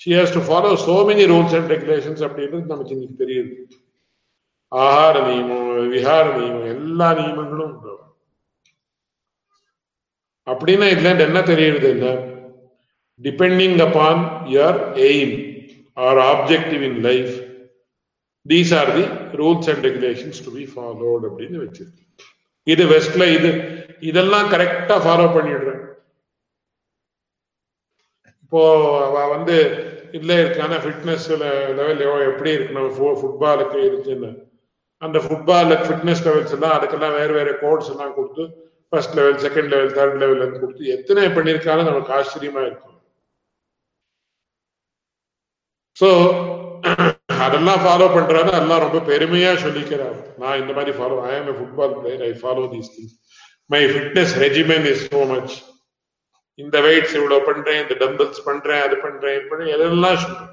[0.00, 3.52] she has to follow so many rules and regulations அப்படின்றது நமக்கு இன்னைக்கு தெரியுது.
[4.72, 7.92] ஆகார நியமம் விஹார நியமம் எல்லா நியமங்களும் உண்டு.
[10.46, 12.08] அப்படின்னா இதுல என்ன தெரியுது என்ன?
[13.20, 14.20] Depending upon
[14.54, 15.34] your aim
[16.06, 17.34] or objective in life
[18.46, 19.04] these are the
[19.42, 22.05] rules and regulations to be followed அப்படின்னு வச்சிருக்கு.
[22.66, 23.50] இது வெஸ்ட்ல இது
[24.10, 25.82] இதெல்லாம் கரெக்டா ஃபாலோ பண்ணிடுறேன்.
[28.42, 28.60] இப்போ
[29.06, 29.56] அவ வந்து
[30.16, 31.28] இதுல இருக்கான ஃபிட்னஸ்
[31.78, 34.30] லெவல் எப்படி இருக்கணும் ஃபுட்பாலுக்கு இருக்குன்னு
[35.02, 38.44] அந்த ஃபுட்பாலுக்கு ஃபிட்னஸ் லெவல்ஸ் எல்லாம் அதுக்கெல்லாம் வேற வேற கோட்ஸ் எல்லாம் கொடுத்து
[38.92, 42.96] first level second level third level கொடுத்து எத்தனை பண்ணியிருக்காலும் நமக்கு ஆச்சரியமா இருக்கும்.
[46.00, 46.08] ஸோ
[47.44, 48.50] அதெல்லாம் ஃபாலோ பண்றாரு.
[48.60, 50.18] எல்லாம் ரொம்ப பெருமையா சொல்லிக்கிறார்.
[50.42, 53.14] நான் இந்த மாதிரி follow I am football player I follow these things
[53.70, 55.54] my fitness regimen is so much
[56.58, 59.40] இந்த வெயிட்ஸ் இவ்வளவு பண்றேன் இந்த டம்பிள்ஸ் பண்றேன் அது பண்றேன்
[59.74, 60.52] எதெல்லாம் சொல்றேன்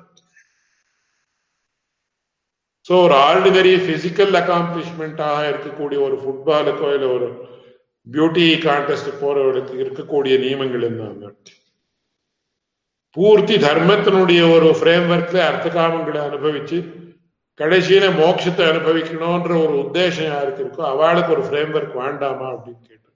[2.86, 7.28] ஸோ ஒரு ஆர்டினரி பிசிக்கல் அக்காம்ப்ளிஷ்மெண்ட்டாக இருக்கக்கூடிய ஒரு ஃபுட்பாலுக்கோ இல்லை ஒரு
[8.08, 11.30] பியூட்டி கான்டெஸ்ட் போறவர்களுக்கு இருக்கக்கூடிய நியமங்கள் என்ன?
[13.18, 16.78] பூர்த்தி தர்மத்தினுடைய ஒரு ஃப்ரேம் ஒர்க்ல அர்த்த காமங்களை அனுபவிச்சு
[17.60, 23.10] கடைசியில மோட்சத்தை அனுபவிக்கணும்ன்ற ஒரு உத்தேசம் யாருக்கு இருக்கோ அவளுக்கு ஒரு ஃப்ரேம் ஒர்க் வேண்டாமா அப்படின்னு கேட்டு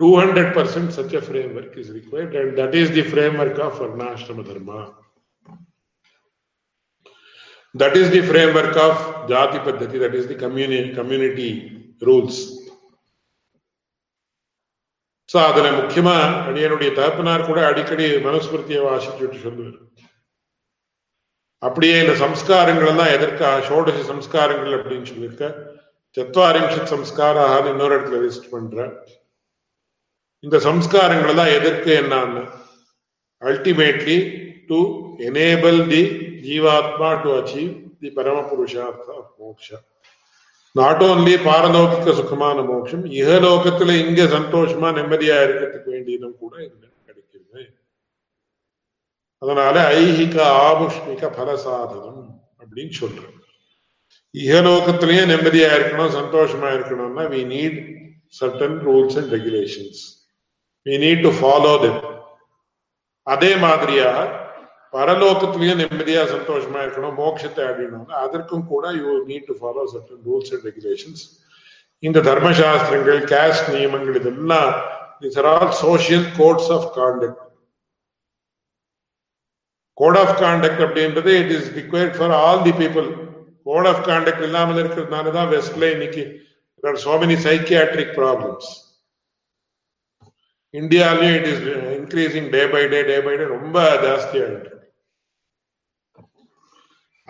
[0.00, 1.22] two hundred percent such a
[1.60, 3.06] framework is required and that is the
[3.44, 4.80] framework of varnashrama dharma
[7.74, 8.94] that is the framework of
[9.26, 11.50] jati paddhati that is the community community
[12.02, 12.61] rules.
[15.32, 16.14] So அதுல முக்கியமா
[16.48, 19.78] அடியனுடைய தகப்பனார் கூட அடிக்கடி மனுஸ்மிருதியை வாசிச்சுட்டு சொல்லுவார்.
[21.58, 25.46] அப்படியே இந்த சம்ஸ்காரங்கள் எல்லாம் எதற்காக ஷோடசி சம்ஸ்காரங்கள் அப்படின்னு சொல்லியிருக்க.
[26.16, 29.06] சத்வாரிம்ஷத் சம்ஸ்காராக இன்னொரு இடத்துல லிஸ்ட் பண்ற.
[30.40, 32.42] இந்த சம்ஸ்காரங்கள் எல்லாம் எதற்கு என்னன்னு?
[33.40, 34.18] Ultimately
[34.66, 34.78] to
[35.18, 36.02] enable the
[36.48, 39.91] jivatma to achieve the பரமபுருஷார்த்த புருஷார்த்த
[40.74, 47.64] நாட் ஓன்லி பாரலோகிக்க சுகமான மோட்சம் இகலோகத்துல இங்க சந்தோஷமா நிம்மதியா இருக்கிறதுக்கு வேண்டியதும் கூட இங்க கிடைக்கிறது
[49.42, 52.22] அதனால ஐஹிக ஆபுஷ்மிக பலசாதனம்
[52.60, 53.38] அப்படின்னு சொல்றேன்
[54.34, 57.78] இகலோகத்திலயும் நிம்மதியா இருக்கணும் சந்தோஷமா இருக்கணும்னா we need
[58.34, 60.00] certain rules and regulations
[60.86, 62.00] we need to follow them
[63.26, 64.22] அதே மாதிரியாக
[64.92, 70.66] பரலோகத்திலயும் நிம்மதியா சந்தோஷமா இருக்கணும் மோட்சத்தை அடையணும் அதற்கும் கூட you need to follow certain rules and
[70.70, 71.22] regulations
[72.02, 74.70] இந்த தர்மசாஸ்திரங்கள் கேஸ்ட் நியமங்கள் இதெல்லாம்
[75.28, 77.40] is are all social codes of conduct
[79.98, 83.08] code of conduct அப்படின்றது it is required for all the people
[83.66, 86.24] code of conduct இல்லாமல் இருக்கிறதுனால தான் வெஸ்ட்ல இன்னைக்கு
[87.04, 88.70] so many psychiatric problems
[90.74, 91.64] இந்தியாலையும் it is
[91.98, 94.68] increasing day by day day by day ரொம்ப ஜாஸ்தியாக இருக்கு.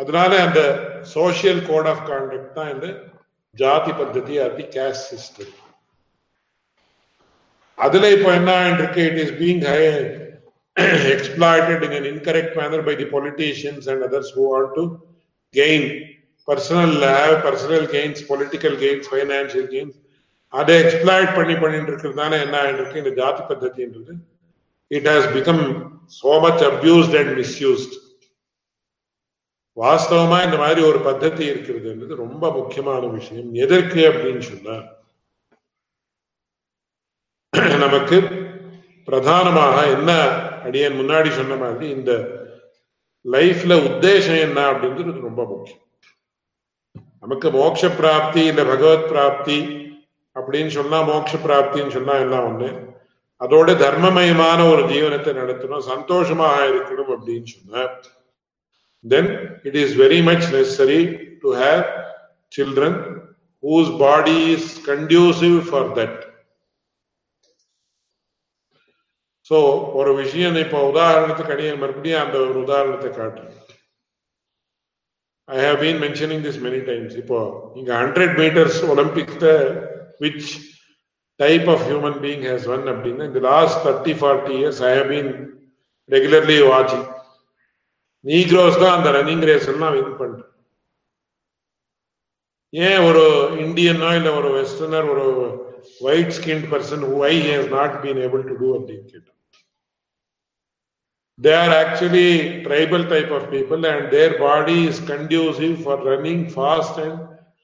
[0.03, 0.61] அதனால அந்த
[1.15, 2.89] சோசியல் கோட் ஆஃப் கான்டக்ட் தான் இந்த
[3.57, 5.53] ஜாதி பద్ధతి அப்படி கேஸ்ட் சிஸ்டம்
[7.79, 9.81] அதுல இப்போ என்ன ஆயிருக்கு it is being high
[10.77, 14.85] exploited in an incorrect manner by the politicians and others who want to
[15.55, 15.83] gain
[16.49, 19.95] personal have personal gains political gains financial gains
[20.53, 24.15] அதை exploit பண்ணி பண்ணிட்டு இருக்கிறதுனால என்ன ஆயிருக்கு இந்த ஜாதி பద్ధతిன்றது
[24.91, 25.63] it has become
[26.17, 27.95] so much abused and misused
[29.81, 33.55] வாஸ்தவமா இந்த மாதிரி ஒரு பద్ధதி இருக்கிறதுன்றது ரொம்ப முக்கியமான விஷயம்.
[33.55, 34.77] எதற்கு அப்படின்னு சொன்னா
[37.85, 38.17] நமக்கு
[39.05, 40.11] பிரதானமாக என்ன
[40.67, 42.13] அடியன் முன்னாடி சொன்ன மாதிரி இந்த
[43.25, 45.83] லைஃப்ல உத்தேசம் என்ன அப்படின்றது ரொம்ப முக்கியம்.
[47.21, 49.59] நமக்கு மோட்ச பிராப்தி இல்ல பகவத் பிராப்தி
[50.37, 52.71] அப்படின்னு சொன்னா மோட்ச பிராப்தின்னு சொன்னா எல்லாம் ஒண்ணு?
[53.41, 57.83] அதோட தர்மமயமான ஒரு ஜீவனத்தை நடத்தணும் சந்தோஷமாக இருக்கணும் அப்படின்னு சொன்னா
[59.05, 59.27] then
[59.65, 61.03] it is very much necessary
[61.43, 61.85] to have
[62.53, 62.93] children
[63.63, 66.15] whose body is conducive for that.
[69.51, 69.59] So
[70.01, 73.57] ஒரு விஷயம் இப்போ உதாரணத்துக்கு அடியே மறுபடியும் அந்த ஒரு உதாரணத்தை காட்டுறேன்.
[75.49, 77.39] I have been mentioning this many times இப்போ
[77.81, 79.49] இங்க hundred metres ஒலிம்பிக்ஸ்ல
[80.25, 80.51] which
[81.41, 85.33] type of human being has won அப்படின்னா இந்த last thirty forty years I have been
[86.11, 87.07] regularly வாட்சிங்
[88.25, 90.49] நீக்ரோஸ் தான் அந்த ரன்னிங் ரேஸ் எல்லாம் வின் பண்றேன்
[92.73, 93.25] ஏன் ஒரு
[93.65, 95.27] இந்தியனோ இல்ல ஒரு வெஸ்டர்னர் ஒரு
[96.09, 99.29] white skin person why has not been able to do அப்படின்னு கேட்டோம்
[101.39, 102.27] they are actually
[102.65, 107.19] tribal type of people and their body is conducive running fast and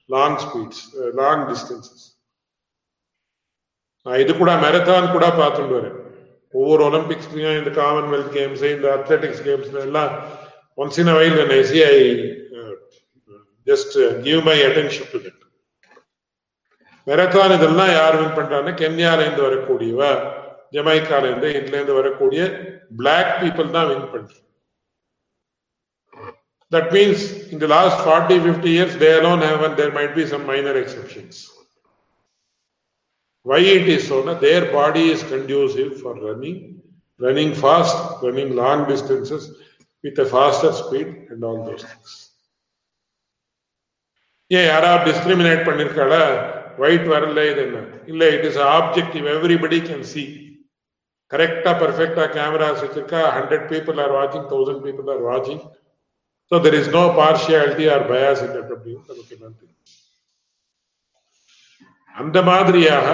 [0.09, 0.80] long speeds
[1.18, 2.04] long distances
[4.06, 5.96] நான் இது கூட மெரத்தான் கூட பார்த்துட்டு வரேன்.
[6.54, 10.12] ஒவ்வொரு ஒலிம்பிக்ஸ்லயும் இந்த காமன்வெல்த் கேம்ஸ் இந்த அத்லெட்டிக்ஸ் கேம்ஸ்ல எல்லாம்
[10.79, 11.99] once in while I see I
[13.66, 15.45] just give my attention to that
[17.07, 20.03] marathon இதெல்லாம் யார் வின் பண்றாங்கன்னா கென்யால இருந்து வரக்கூடியவ
[20.76, 22.43] ஜமைக்கால இருந்து இதுல இருந்து வரக்கூடிய
[23.01, 24.45] பிளாக் பீப்புள் தான் வின் பண்றாங்க
[26.72, 30.26] That means in the last 40, 50 years, they alone have, and there might be
[30.26, 31.51] some minor exceptions.
[33.47, 34.22] Why it is so?
[34.22, 34.35] Na?
[34.35, 36.83] Their body is conducive for running,
[37.20, 39.47] running fast, running long distances
[40.05, 42.11] with a faster speed and all those things.
[44.51, 46.20] ஏன் யாராவது discriminate பண்ணிருக்காளா?
[46.82, 47.78] White வரல இது என்ன?
[48.11, 50.24] இல்ல it is objective everybody can see
[51.30, 53.22] கரெக்டா பர்ஃபெக்டா cameras வச்சிருக்கா?
[53.36, 55.62] Hundred people are வாட்சிங் தௌசண்ட் பீப்புள் ஆர் வாட்சிங்
[56.53, 59.66] so there is no partiality R bias in that அப்படின்னு நமக்கு நன்றி
[62.14, 63.07] அந்த மாதிரியாக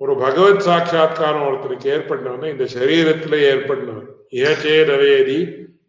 [0.00, 4.04] ஒரு பகவத் சாட்சா்காரம் ஒருத்தருக்கு ஏற்படணும்னா இந்த சரீரத்துல ஏற்படணும்
[4.44, 5.40] ஏச்சே ரவேதி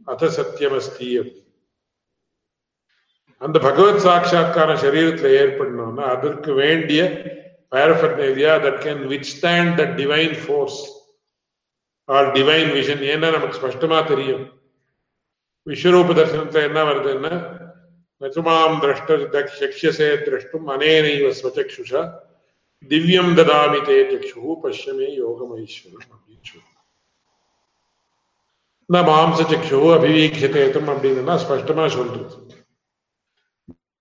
[0.08, 1.41] அத சத்தியமஸ்தி அப்படி
[3.41, 7.01] அந்த பகவத் சாட்சா்காரம் சரீரத்துல ஏற்படணும்னா அதற்கு வேண்டிய
[7.72, 9.01] paraphernalia that can
[9.34, 10.80] withstand the divine force
[12.10, 14.45] or divine vision ஏன்னா நமக்கு ஸ்பஷ்டமா தெரியும்.
[15.68, 17.34] விஸ்வரூப தர்சனத்துல என்ன வருதுன்னா
[18.22, 19.18] நச்சுமாம் திரஷ்ட
[19.62, 22.03] சக்ஷசே திரஷ்டும் அனேனைவ ஸ்வச்சக்ஷுஷா
[22.91, 26.74] திவ்யம் ததாமி தே சக்ஷு பஷ்யமே யோகமைஸ்வரம் அப்படின்னு சொல்லுவோம்.
[28.90, 32.36] ந மாம்ச சக்ஷு அபிவீக்ஷதேதம் அப்படின்னா ஸ்பஷ்டமா சொல்றது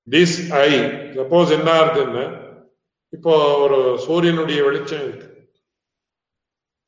[0.08, 0.70] திஸ் ஐ
[1.14, 2.24] சப்போஸ் என்ன இருக்குன்னு
[3.12, 3.32] இப்போ
[3.64, 5.28] ஒரு சூரியனுடைய வெளிச்சம் இருக்கு.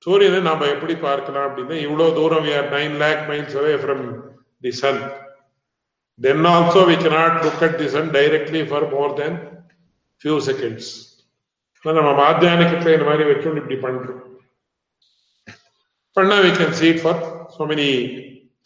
[0.06, 4.02] சூரியனை நாம எப்படி பார்க்கலாம் அப்படின்னா இவ்வளவு தூரம் we are nine lakh miles away from
[4.64, 5.00] the sun
[6.18, 9.36] then also we cannot look at the sun directly for more than
[10.22, 10.90] few seconds
[11.84, 14.22] நம்ம மாத்தியானிக்கத்துல இந்த மாதிரி வச்சோம் இப்படி பண்றோம்.
[16.16, 17.88] பண்ணா we can see for so many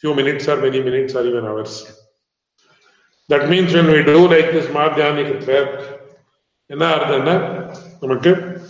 [0.02, 1.74] few minutes or many minutes or even hours.
[3.28, 5.82] That means when we do like this மாத்தியானிக்கத்துல
[6.66, 7.34] என்ன ஆகுதுன்னா
[8.00, 8.60] நமக்கு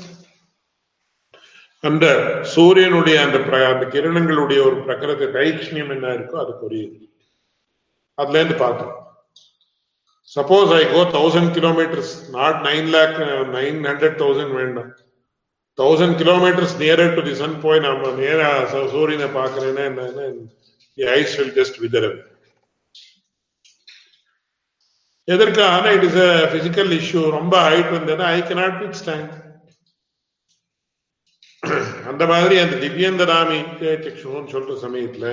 [1.81, 7.09] அந்த சூரியனுடைய அந்த பிர- அந்த கிரணங்களுடைய ஒரு பிரகிருதி தைக்ஷ்ணியம் என்ன இருக்கோ அது புரியுது.
[8.15, 8.99] அதுல இருந்து பார்த்தோம்
[10.37, 13.17] suppose I go thousand kilometres not nine lakh
[13.55, 14.95] nine hundred thousand வேண்டாம்.
[15.81, 18.49] Thousand kilometres nearer to the sun போய் நம்ம நேரா
[18.91, 22.11] சூரியனை பார்க்கறேன்னா என்ன ஐஸ் வில் ஜஸ்ட் விதர்
[25.29, 29.33] எதற்காக it is a physical issue ரொம்ப ஹைட் வந்ததுன்னா ஐ கனாட் வித் ஸ்டாண்ட்
[32.07, 33.59] அந்த மாதிரி அந்த திவ்யந்தராமி
[34.05, 35.27] சக்ஷுன்னு சொல்ற சமயத்துல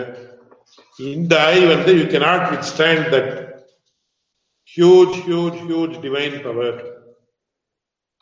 [0.99, 3.33] இந்த ஐ வந்து you cannot withstand that
[4.77, 6.79] huge huge huge divine power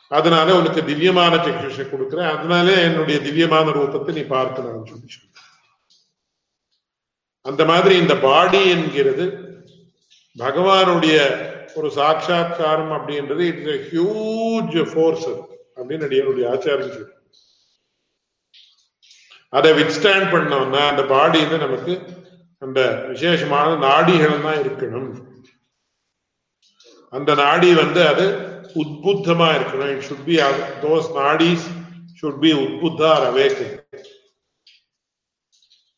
[0.08, 2.36] அதனால உனக்கு திவ்யமான சக்ஷுஷை கொடுக்குறேன்.
[2.36, 5.24] அதனால என்னுடைய திவ்யமான ரூபத்தை நீ பார்க்கலாம்னு சொல்லி
[7.42, 9.24] அந்த மாதிரி இந்த பாடி என்கிறது
[10.38, 11.16] பகவானுடைய
[11.74, 15.28] ஒரு சாட்சா்காரம் அப்படின்றது இட்ஸ் ஹியூஜ் ஃபோர்ஸ்
[15.76, 17.14] அப்படின்னு என்னுடைய ஆச்சாரம் சொல்லு
[19.48, 21.94] அதை வித்ஸ்டாண்ட் பண்ணோம்னா அந்த பாடியில நமக்கு
[22.58, 25.10] அந்த விசேஷமான நாடிகள் தான் இருக்கணும்.
[27.10, 28.24] அந்த நாடி வந்து அது
[28.82, 30.36] உத்புத்தமா இருக்கணும் it should be
[30.86, 31.66] those nadis
[32.20, 33.74] should be உத்புத்தா awaken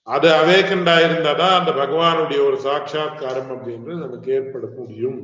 [0.07, 5.19] அது அவேக்கண்டா இருந்தாதான் அந்த பகவானுடைய ஒரு சாட்சா்காரம் அப்படின்றது நமக்கு ஏற்பட முடியும்.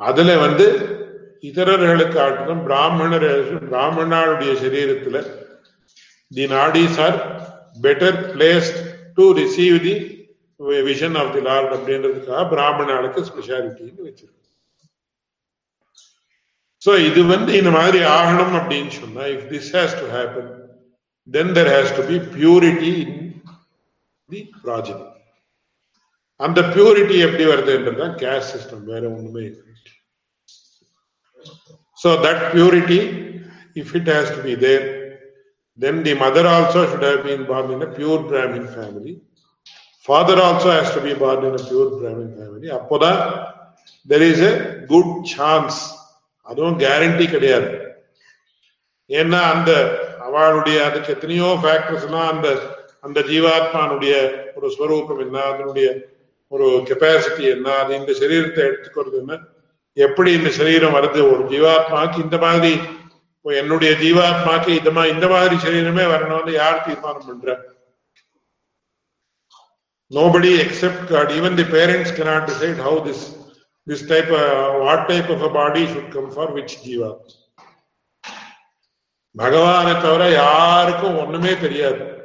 [0.00, 0.66] அதுல வந்து
[1.40, 3.28] இதரர்களுக்கு ஆட்டிலும் பிராமணர்
[3.70, 5.20] பிராமணாளுடைய சரீரத்துல
[6.30, 7.18] the nadis are
[7.82, 8.78] better placed
[9.14, 9.94] to receive the
[10.88, 14.35] vision of the lord அப்படின்றதுக்காக பிராமணாளுக்கு ஸ்பெஷாலிட்டின்னு வச்சிருக்கோம்
[16.86, 20.50] சோ இது வந்து இந்த மாதிரி ஆகணும் அப்படின்னு சொன்னா if this has to happen
[21.36, 23.20] then there has to be purity in
[24.28, 25.12] the project
[26.40, 29.66] அந்த பியூரிட்டி எப்படி வருதுன்றதுதான் கேஸ் சிஸ்டம் வேற ஒண்ணுமே இல்லை
[31.98, 33.42] So that purity,
[33.74, 35.18] if it has to be there,
[35.78, 39.22] then the mother also should have been born in a pure Brahmin family.
[40.00, 42.68] Father also has to be born in a pure Brahmin family.
[42.68, 43.20] அப்போதான்
[44.06, 45.76] there is a good chance.
[46.46, 47.68] அதுவும் guarantee கிடையாது.
[49.10, 49.70] ஏன்னா அந்த
[50.26, 52.48] அவளுடைய அதுக்கு எத்தனையோ factors எல்லாம் அந்த
[53.02, 54.14] அந்த ஜீவாத்மானுடைய
[54.54, 55.88] ஒரு ஸ்வரூபம் என்ன அதனுடைய
[56.52, 59.34] ஒரு கெப்பாசிட்டி என்ன அது இந்த சரீரத்தை எடுத்துக்கிறது என்ன
[59.96, 62.72] எப்படி இந்த சரீரம் வருது ஒரு ஜீவாத்மாக்கு இந்த மாதிரி
[63.36, 67.50] இப்போ என்னுடைய ஜீவாத்மாக்கு இந்த மாதிரி இந்த மாதிரி சரீரமே வரணும்னு யார் தீர்மானம் பண்ற?
[70.10, 73.24] Nobody except God even the parents cannot decide how this
[73.86, 74.46] this type, of,
[74.82, 77.10] what type of a body should come for which jiva.
[79.34, 82.24] பகவானை தவிர யாருக்கும் ஒண்ணுமே தெரியாது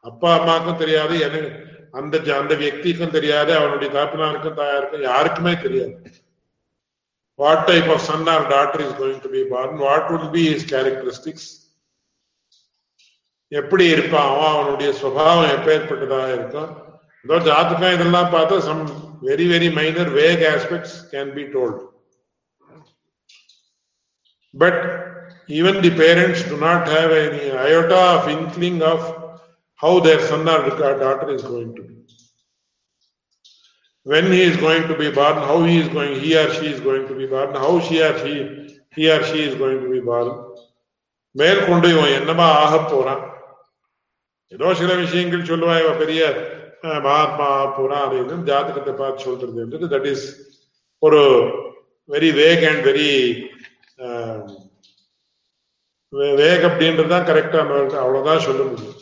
[0.00, 1.50] அப்பா அம்மாக்கும் தெரியாது எனக்கு
[1.90, 5.94] அந்த ஜ- அந்த வியக்திக்கும் தெரியாது அவனுடைய தாப்பினாருக்கும் தாயாருக்கும் யாருக்குமே தெரியாது
[7.34, 10.74] what type of son or daughter is going to be born what will be his
[10.74, 11.48] characteristics
[13.48, 14.28] எப்படி இருப்பான்?
[14.28, 16.81] அவன் அவனுடைய சுபாவம் எப்பேற்பட்டதாக இருக்கும்?
[17.25, 18.81] ஏதோ ஜாதகம் இதெல்லாம் பார்த்தா some
[19.23, 21.79] very very minor vague aspects can be told
[24.53, 24.81] but
[25.49, 29.01] even the parents do not have any iota of inkling of
[29.79, 30.59] how their son or
[30.99, 31.95] daughter is going to be
[34.05, 36.79] when he is going to be born how he is going he or she is
[36.81, 38.33] going to be born how she or she
[38.97, 40.29] he or she is going to be born
[41.35, 43.23] மேற்கொண்டு இவன் என்னமா ஆக போறான்
[44.51, 50.26] ஏதோ சில விஷயங்கள் சொல்லுவா இவன் பெரிய அஹ், மகாத்மா ஆகப் போறான் ஜாதகத்தை பார்த்து சொல்றது தட் இஸ்
[50.98, 51.20] ஒரு
[52.08, 53.10] very vague and very
[56.12, 57.58] vague அப்படின்றது தான் கரெக்டா
[57.96, 58.98] அவ்வளவுதான் சொல்ல முடியும்.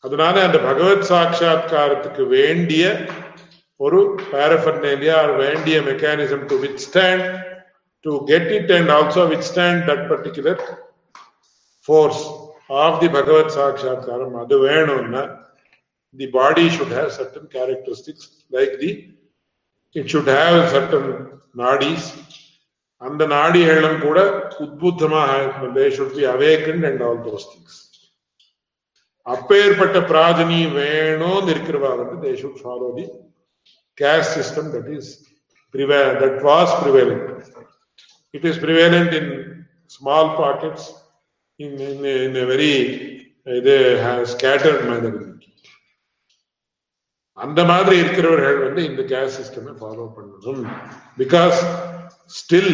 [0.00, 3.06] அதனால அந்த பகவத் சாட்சா்காரத்துக்கு வேண்டிய
[3.76, 4.00] ஒரு
[4.32, 7.26] பேரஃபர்னேலியா வேண்டிய mechanism to withstand
[8.00, 10.60] to get it and also withstand that particular
[11.88, 12.22] force
[12.68, 15.42] of the bhagavat sakshatkaram அது வேணும்னா
[16.15, 18.27] The body should have certain characteristics
[18.57, 18.91] like the
[19.95, 21.09] it should have certain
[21.63, 22.09] nadis
[23.01, 24.19] அந்த நாடிகளும் கூட
[24.65, 27.77] உத்புத்தமாக they should be awaken and all those things
[29.25, 33.07] அப்பேற்பட்ட பிராஜனி வேணும்னு இருக்கிறவா வந்து they should follow the
[33.97, 35.05] caste system that is
[35.73, 37.23] prevail that was prevalent.
[38.33, 39.25] It is prevalent in
[39.89, 40.83] small pockets
[41.59, 42.75] in, in, a- in a very
[43.45, 45.11] uh, they have scattered manner.
[47.37, 50.63] அந்த மாதிரி இருக்கிறவர்கள் வந்து இந்த case சிஸ்டமை ஃபாலோ பண்ணணும்
[51.17, 51.59] because
[52.39, 52.73] still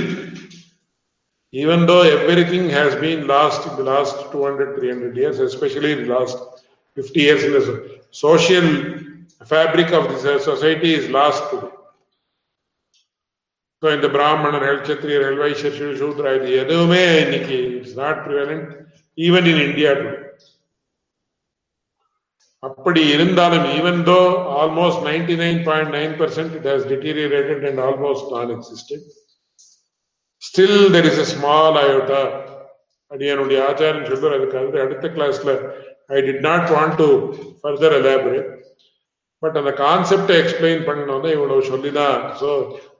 [1.54, 6.12] even though everything has been lost in the last 200 300 years especially in the
[6.12, 6.38] last
[6.98, 7.78] 50 years in the so-
[8.24, 8.66] social
[9.46, 11.72] fabric of this uh, society is lost today
[13.84, 18.70] so இந்த பிராமணர்கள் சத்திரியர்கள் வைசியர்கள் சூத்ரா இது எதுவுமே இன்னைக்கு it's not prevalent
[19.18, 20.14] even in India today
[22.63, 24.19] அப்படி இருந்தாலும் even though
[24.63, 29.07] almost ninety nine point nine percent it has deteriorated and almost non existent
[30.43, 32.21] still there is a small iota
[33.11, 35.53] அடியனுடைய ஆச்சாரன் சொல்றார் அதுக்காக அடுத்த கிளாஸ்ல
[36.11, 37.09] I did not want to
[37.61, 38.51] further elaborate
[39.43, 42.19] but அந்த கான்செப்டை எக்ஸ்பிளைன் பண்ணணும்னா இவ்வளவு சொல்லிதான்.
[42.41, 42.49] ஸோ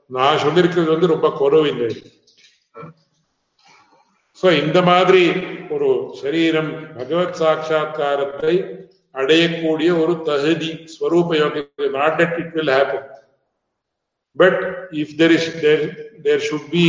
[0.09, 1.89] நான் சொல்லியிருக்கிறது வந்து ரொம்ப குறவில்லை
[4.37, 5.23] ஸோ இந்த மாதிரி
[5.69, 5.89] ஒரு
[6.21, 8.53] சரீரம் பகவத் சாட்சா்காரத்தை
[9.15, 13.07] அடையக்கூடிய ஒரு தகுதி ஸ்வரூப யோகியத்தை not that it will happen
[14.35, 14.53] But
[14.93, 15.85] if there is there
[16.19, 16.85] there should be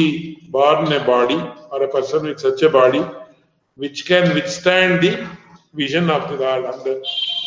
[0.50, 1.38] born a body
[1.72, 3.02] or a person with such a body
[3.78, 5.12] which can withstand the
[5.74, 6.64] vision of the Lord.
[6.72, 6.88] அந்த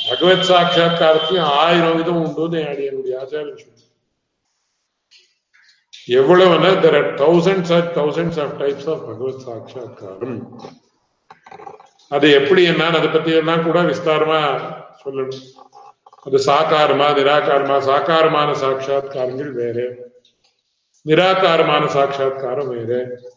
[0.09, 3.83] பகவத் சாட்சா்காரத்தையும் ஆயிரம் விதம் உண்டு என்னுடைய ஆச்சாரம் சொல்லி
[6.19, 10.37] எவ்வளவுனா there are thousands and thousands of types of பகவத் சாட்சா்காரம்
[12.09, 14.61] அது எப்படி என்னன்னு அதை பத்தி எல்லாம் கூட விஸ்தாரமா
[15.05, 15.43] சொல்லணும்.
[16.23, 20.13] அது சாக்காரமா நிராகாரமா சாக்காரமான சாட்சா்காரங்கள் வேறு.
[21.05, 23.31] நிராகாரமான சாட்சா்காரம் வேறு.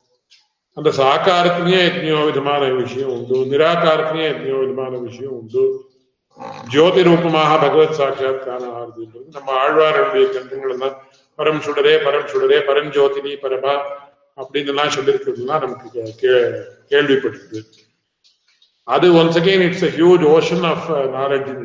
[0.75, 3.59] அந்த சாக்காரத்துலயே எத்தனையோ விதமான விஷயம் உண்டு.
[3.59, 5.91] நிராகாரத்திலேயே எத்தனையோ விதமான விஷயம் உண்டு.
[6.69, 11.03] ஜோதி ரூபமாக பகவத் சாட்சா்காரம் ஆகுதுன்றது நம்ம ஆழ்வாருடைய கண்டங்கள் எல்லாம்
[11.39, 13.79] பரம் சுடரே பரம் சுடரே பரஞ்சோதினி பரமா
[14.37, 16.63] அப்படின்னு எல்லாம் சொல்லியிருக்கிறதுலாம் நமக்கு கே-
[16.93, 17.88] கேள்விப்பட்டிருக்கு
[18.89, 21.59] அது once again it's a huge ocean of uh, knowledge in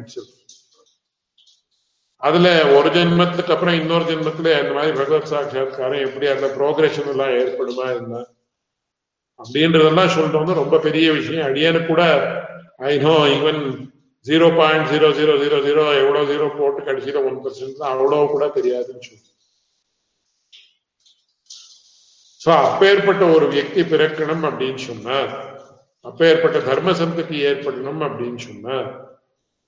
[2.22, 7.88] அதுல ஒரு ஜென்மத்துக்கு அப்புறம் இன்னொரு ஜென்மத்துல இந்த மாதிரி பகவத் சாட்சா்காரம் எப்படி அந்த ப்ரோக்ரஷன் எல்லாம் ஏற்படுமா
[7.96, 8.22] என்ன?
[9.40, 11.48] அப்படின்றதெல்லாம் சொல்றது வந்து ரொம்ப பெரிய விஷயம்.
[11.48, 12.04] அடியனு கூட
[12.84, 13.62] I know even
[14.26, 18.46] zero point zero zero zero zero எவ்வளவு ஜீரோ போட்டு கடைசியில ஒன் பர்சன்ட் தான் அவ்வளவு கூட
[18.58, 19.24] தெரியாதுன்னு சொல்லு
[22.42, 24.82] சோ அப்பேற்பட்ட ஒரு வியக்தி பிறக்கணும் அப்படின்னு
[26.04, 28.78] சொன்னா அப்பேற்பட்ட தர்ம சந்ததி ஏற்படணும் அப்படின்னு சொன்னா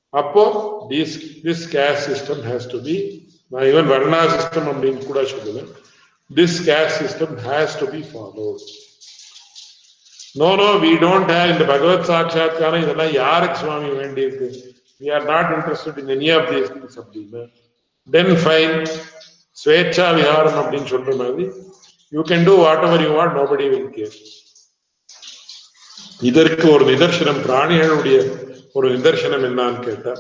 [0.10, 0.44] அப்போ
[0.90, 2.96] this this caste system has to be
[3.52, 5.70] நான் ஈவன் வர்ணா சிஸ்டம் அப்படின்னு கூட சொல்லுவேன்.
[6.36, 8.48] This caste system has to be follow
[10.42, 14.48] no no we don't have இந்த பகவத் சாட்சாத்காரம் இதெல்லாம் யாருக்கு சுவாமி வேண்டியிருக்கு?
[15.02, 17.44] We are not interested in any of these things அப்படின்னு.
[18.08, 18.76] தென் ஃபைன்
[19.64, 21.46] ஸ்வேச்சா விஹாரம் அப்படின்னு சொல்ற மாதிரி
[22.12, 24.18] you can do whatever you want nobody will care
[26.20, 28.18] இதற்கு ஒரு நிதர்சனம் பிராணிகளுடைய
[28.74, 30.14] ஒரு நிதர்சனம் என்னன்னு கேட்டா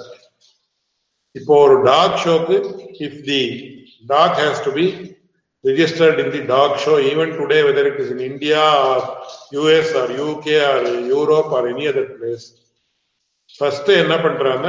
[1.32, 2.58] இப்போ ஒரு டாக் ஷோக்கு
[3.08, 3.41] if the
[4.08, 4.88] dog has to be
[5.64, 9.00] registered in the dog show even today whether it is in india or
[9.70, 10.82] us or uk or
[11.16, 12.46] europe or any other place
[13.60, 14.68] first என்ன பண்றாங்க?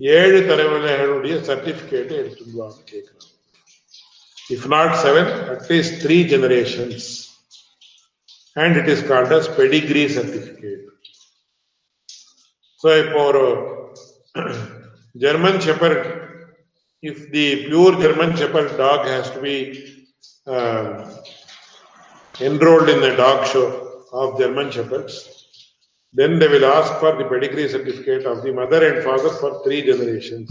[0.00, 3.28] ஏழு தலைவர்களுடைய சர்டிபிகேட் எடுத்துட்டு வாங்க கேட்கிறாங்க.
[4.54, 7.08] If not seven at least three generations
[8.63, 10.85] And it is called as pedigree certificate
[12.81, 13.43] so இப்போ ஒரு
[15.15, 16.07] German shepherd
[17.03, 19.57] if the pure German Shepherd dog has to be
[20.47, 20.87] uh,
[22.35, 23.65] enrolled in the dog show
[24.13, 25.13] of German Shepherds,
[26.15, 29.81] then they will ask for the pedigree certificate of the mother and father for three
[29.83, 30.49] generations.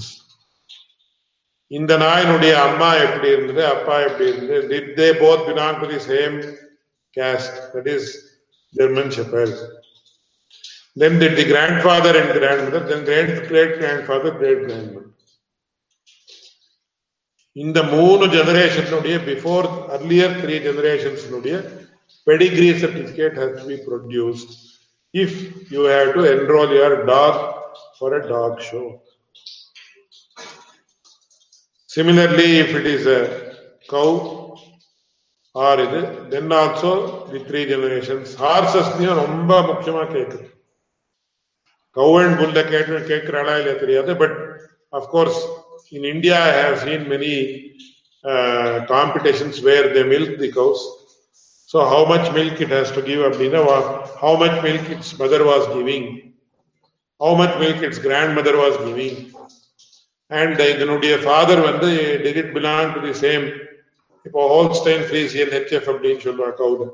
[1.71, 6.35] இந்த நாயினுடைய அம்மா எப்படி இருந்தது அப்பா எப்படி இருந்தது did they both belong to the same
[7.17, 8.05] caste that is
[8.75, 9.53] German Shepherd
[10.97, 15.03] then did the grandfather and grandmother then great great grandfather great grandmother
[17.57, 19.67] இந்த மூணு ஜெனரேஷனுடைய before
[19.97, 21.55] earlier three ஜெனரேஷன்ஸினுடைய
[22.27, 24.53] pedigree certificate has to be produced
[25.15, 25.39] if
[25.75, 27.41] you have to enrol your dog
[27.97, 28.83] for a dog show
[31.91, 33.21] similarly if it is a
[33.89, 34.13] cow
[35.56, 36.92] or இது then also
[37.32, 40.46] the three generation ஹார்சஸ்லயும் ரொம்ப முக்கியமா கேட்குது
[41.96, 44.38] கவ் and புல்ல கேட்டு கேட்கிறாளா இல்லையா தெரியாது but
[44.94, 45.40] of course
[45.92, 47.34] in India I have seen many
[48.92, 50.84] competitions where they milk the cows
[51.70, 53.62] so how much milk it has to give அப்படின்னா
[54.22, 56.08] how much milk its mother was giving
[57.22, 58.04] how much milk its
[58.40, 59.20] grandmother was giving
[60.32, 61.90] and இதனுடைய father வந்து
[62.24, 63.46] did it belong to the same
[64.27, 66.87] இப்போ ஹோல்ஸ்டைன் Friesian HF அப்படின்னு சொல்லுவாங்க கவுது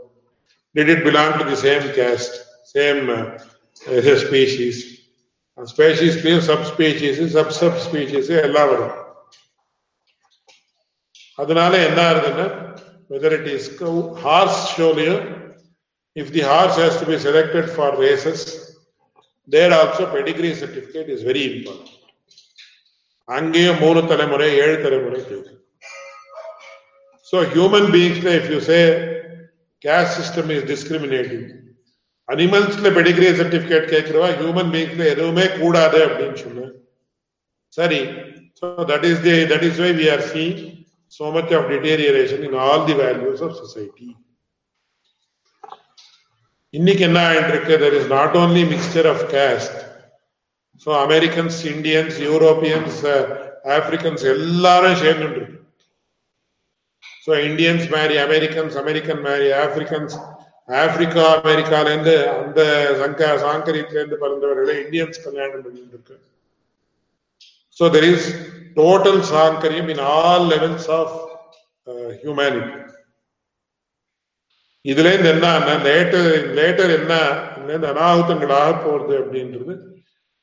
[0.75, 2.35] did it belong to the same caste,
[2.75, 4.77] same uh, species.
[5.59, 8.95] ஸ்பேசிஸ்லயும் sub species sub sub species எல்லாம் வரும்
[11.39, 12.47] அதனால என்ன ஆகுதுன்னா
[13.11, 13.67] weather it is
[14.23, 15.23] hours ஷோலையும்
[16.17, 18.45] if the horse has to be selected for races
[19.49, 21.93] there also pedigree certificate is very important
[23.29, 25.56] அங்கேயும் மூணு தலைமுறை ஏழு தலைமுறை கேட்கும்
[27.34, 28.80] so human பீயிங்ஸ்ல if you say
[29.82, 31.48] caste system is discriminating
[32.30, 36.68] அனிமல்ஸ்ல பெடிகிரி சர்டிபிகேட் கேட்கிறவா human பீயிங்ஸ்ல எதுவுமே கூடாது அப்படின்னு சொன்ன
[37.74, 38.00] சரி
[38.62, 40.58] so that is the that is why we are seeing
[41.14, 44.10] so much of deterioration in all the values of society
[46.74, 49.78] இன்னைக்கு என்ன ஆயிட்டு இருக்கு there is not only mixture of caste
[50.86, 53.00] so Americans Indians Europeans
[53.78, 55.57] Africans எல்லாரும் சேர்ந்து இருக்கு
[57.28, 60.16] so Indians marry Americans American marry Africans
[60.70, 62.62] Africa அமெரிக்கால இருந்து அந்த
[62.98, 66.18] சங்க சாங்கரியத்துல இருந்து பிறந்தவர்களை இந்தியன்ஸ் கல்யாணம் பண்ணிட்டு இருக்கு
[67.78, 68.28] so there is
[68.78, 71.16] total sankaryam in all levels of
[72.22, 72.74] humanity
[74.86, 77.14] இதுல இருந்து என்ன லேட்டர் லேட்டர் என்ன
[77.76, 79.74] இந்த அனாಹುತங்கள் ஆக போறது அப்படின்றது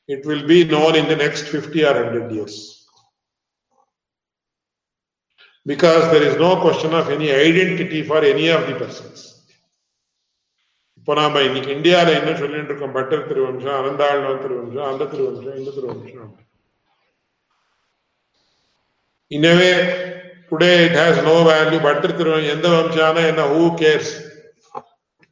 [0.09, 2.59] it will be known in the next fifty or hundred years
[5.65, 9.23] because there is no question of any identity for any of the persons
[10.97, 12.93] இப்போ நாம இன்னைக்கு இந்தியாவில் என்ன சொல்லிட்டு இருக்கோம்?
[12.95, 16.31] பட்டர் திருவம்சம் அனந்தாழ்வான் திருவம்சம் அந்த திருவம்சம் இந்த திருவம்சம்.
[19.31, 19.69] இன்னவே
[20.49, 23.45] today it has no value butter திருவம் எந்த வம்சானா என்ன?
[23.53, 24.11] ஹூ கேர்ஸ்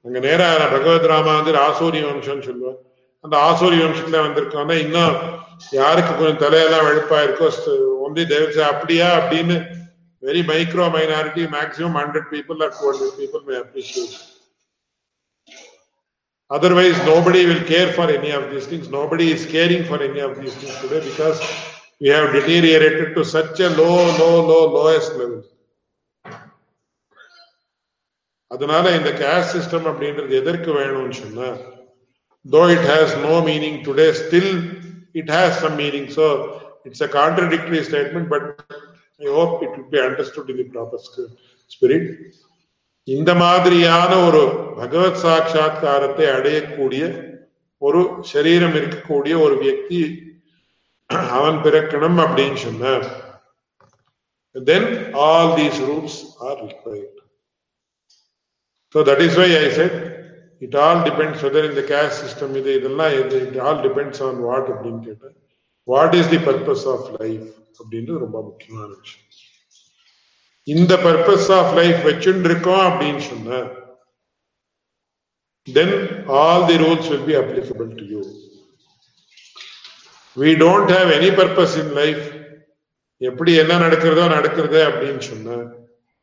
[0.05, 2.79] அங்க நேரா பகவத் ராமா வந்து ஆசூரி வம்சம்னு சொல்லுவோம்
[3.23, 5.17] அந்த ஆசூரி வம்சத்துல வந்திருக்கோம்னா இன்னும்
[5.73, 7.47] யாருக்கு கொஞ்சம் தலையெல்லாம் வெளுப்பா இருக்கோ
[8.05, 9.57] ஒன்லி தேவசா அப்படியா அப்படின்னு
[10.22, 14.16] Very micro minority maximum hundred people or two hundred people may appreciate
[16.50, 18.88] Otherwise, nobody will care for any of these things.
[18.90, 21.38] Nobody is caring for any of these things today because
[22.00, 25.40] we have deteriorated to such a low, low, low, lowest level.
[28.50, 31.48] அதனால இந்த caste system அப்படின்றது எதற்கு வேணும்னு சொன்னா
[32.44, 34.52] though it has no meaning today still
[35.20, 36.26] it has some meaning so
[36.86, 38.48] it's a contradictory statement but
[39.25, 41.03] I hope it will be understood in the proper
[41.73, 42.07] spirit
[43.07, 44.41] இந்த மாதிரியான ஒரு
[44.79, 47.03] பகவத் சாட்சா்காரத்தை அடையக்கூடிய
[47.81, 48.01] ஒரு
[48.33, 49.99] சரீரம் இருக்கக்கூடிய ஒரு வியக்தி
[51.37, 53.05] அவன் பிறக்கணும் அப்படின்னு சொன்னார்.
[54.55, 54.87] Then
[55.25, 56.17] all these rules
[56.47, 57.19] are required
[58.95, 59.97] so that is why I said
[60.65, 64.69] it all depends whether இந்த கேஸ்ட் சிஸ்டம் இது இதெல்லாம் இது it all depends on what
[64.73, 65.35] அப்படின்னு கேட்டேன்.
[65.87, 67.47] What is the purpose of life
[67.79, 69.27] அப்படின்றது ரொம்ப முக்கியமான விஷயம்.
[70.63, 73.61] இந்த பர்பஸ் ஆஃப் லைஃப் வச்சுட்டு இருக்கோம் அப்படின்னு சொன்ன
[75.77, 75.95] then
[76.41, 78.21] all the rules will be applicable to you
[80.43, 82.23] we don't have any purpose in life
[83.17, 85.57] எப்படி என்ன நடக்கிறதோ நடக்கிறது அப்படின்னு சொன்ன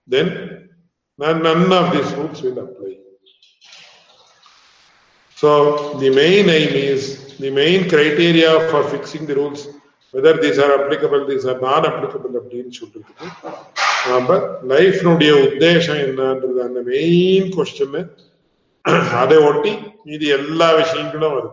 [0.08, 0.32] then
[1.22, 2.92] none of these rules will apply.
[5.36, 5.50] So
[6.02, 7.02] the main aim is
[7.36, 9.60] the main criteria for fixing the rules,
[10.14, 13.28] whether these are applicable these are non applicable அப்படின்னு சொல்றதுக்கு
[14.08, 14.36] நாம
[14.72, 17.98] லைஃப்னுடைய உத்தேசம் என்னன்றது அந்த மெயின் கொஸ்டின்
[19.20, 19.72] அதை ஒட்டி
[20.06, 21.50] மீதி எல்லா விஷயங்களும் வருது.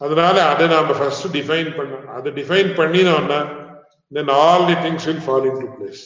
[0.00, 3.38] அதனால அதை நாம ஃபர்ஸ்ட் டிஃபைன் பண்ண அதை define பண்ணினோம்னா
[4.12, 6.02] then all the things will fall in to place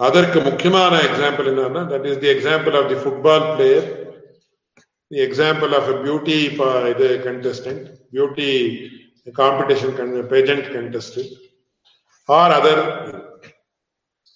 [0.00, 3.88] அதற்கு முக்கியமான எக்ஸாம்பிள் என்னன்னா that is the example of the football player
[5.10, 6.38] the example of beauty
[6.92, 8.50] இது contestant beauty
[9.36, 9.94] competition
[10.32, 11.32] pageant contestant
[12.28, 12.82] or other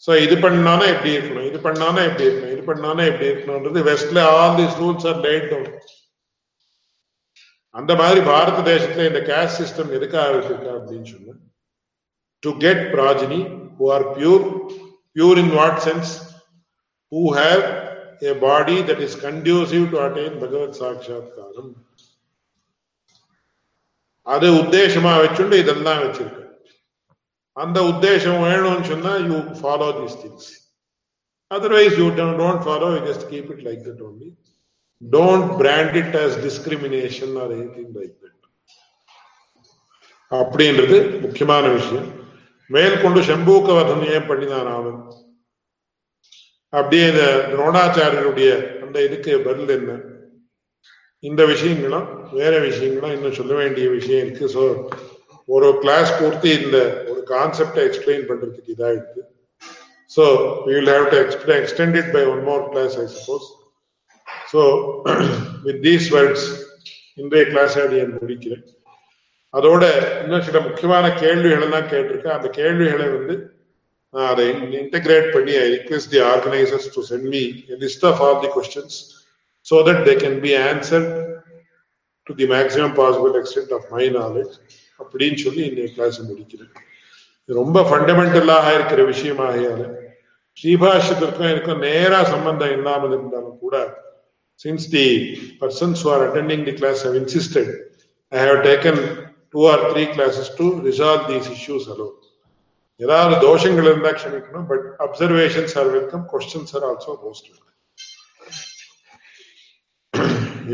[0.02, 1.46] so இது பண்ணானா எப்படி இருக்கணும்?
[1.50, 2.54] இது பண்ணானா எப்படி இருக்கணும்?
[2.54, 5.70] இது பண்ணானா எப்படி இருக்கணும்ன்றது வெஸ்ட்ல all this rules are laid down
[7.74, 11.34] அந்த மாதிரி பாரத தேசத்துல இந்த கேஸ்ட் சிஸ்டம் எதுக்காக வச்சிருக்கா அப்படின்னு சொன்னா
[12.42, 13.40] to get progeny
[13.78, 14.44] who are pure
[15.16, 16.12] pure in what sense
[17.12, 17.64] who have
[18.24, 21.68] a body that is conducive to attain bhagavad Sakshatkaram.
[24.26, 26.40] அது உத்தேசமா வச்சுண்டு இதெல்லாம் வச்சிருக்க
[27.56, 30.46] அந்த உத்தேசம் வேணும்னு சொன்னா you follow these things
[31.50, 34.28] otherwise you don't follow you just keep it like that only
[35.02, 38.30] don't brand it as discrimination or anything like that
[40.30, 42.08] அப்படின்றது முக்கியமான விஷயம்.
[42.70, 45.00] மேற்கொண்டு சம்பூக்க வதம் ஏன் பண்ணினான் ஆகும்
[46.78, 48.50] அப்படியே இந்த துரோணாச்சாரியருடைய
[48.84, 49.92] அந்த இதுக்கு பதில் என்ன?
[51.28, 52.08] இந்த விஷயங்களும்
[52.38, 54.46] வேற விஷயங்களும் இன்னும் சொல்ல வேண்டிய விஷயம் இருக்கு.
[54.56, 54.62] ஸோ
[55.48, 56.78] ஒரு கிளாஸ் பூர்த்தி இந்த
[57.10, 59.22] ஒரு கான்செப்டை எக்ஸ்பிளைன் பண்றதுக்கு இதா இருக்கு
[60.16, 60.24] so
[60.68, 63.46] will have to explain extend it by one more class I suppose
[64.52, 64.62] so
[65.66, 66.46] with these words
[67.22, 68.64] இன்றைய கிளாஸ் என் முடிக்கிறேன்.
[69.54, 69.84] அதோட
[70.22, 72.36] இன்னும் சில முக்கியமான கேள்விகள் எல்லாம் கேட்டிருக்கேன்.
[72.38, 73.34] அந்த கேள்விகளை வந்து
[74.14, 74.46] நான் அதை
[74.80, 77.42] இன்டெகிரேட் பண்ணி I request the organisers to send me
[77.84, 78.98] list of all the questions
[79.66, 81.06] so that they can be answer
[82.26, 84.54] to the maximum possible extent of my knowledge
[85.00, 86.72] அப்படின்னு சொல்லி இந்த கிளாஸ் முடிக்கிறேன்
[87.48, 89.82] ரொம்ப ஃபண்டமெண்டலாக இருக்கிற விஷயமாகையால
[90.56, 93.76] ஸ்ரீபாஷத்திற்கும் எனக்கும் நேரா சம்பந்தம் இல்லாமல் இருந்தாலும் கூட
[94.60, 95.06] since the
[95.62, 97.72] persons who are attending the class have insisted
[98.32, 99.00] I have taken
[99.54, 102.06] two or three classes to resolve these issues allow
[102.99, 107.49] ஏதாவது தோஷங்கள் இருந்தா க்ஷமிக்கணும் but observations are welcome questions are also most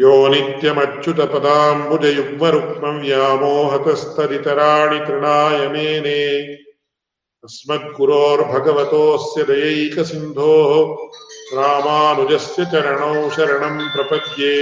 [0.02, 6.20] யோ நித்யமச்சுத பதாம்புஜ யுக்ம ருக்மம் வியாமோகதஸ்தரிதராணி திருணாய மேனே
[7.44, 10.72] अस्मद्गुरोर्भगवतोऽस्य दयैकसिन्धोः
[11.56, 14.56] रामानुजस्य चरणौ शरणं प्रपद्ये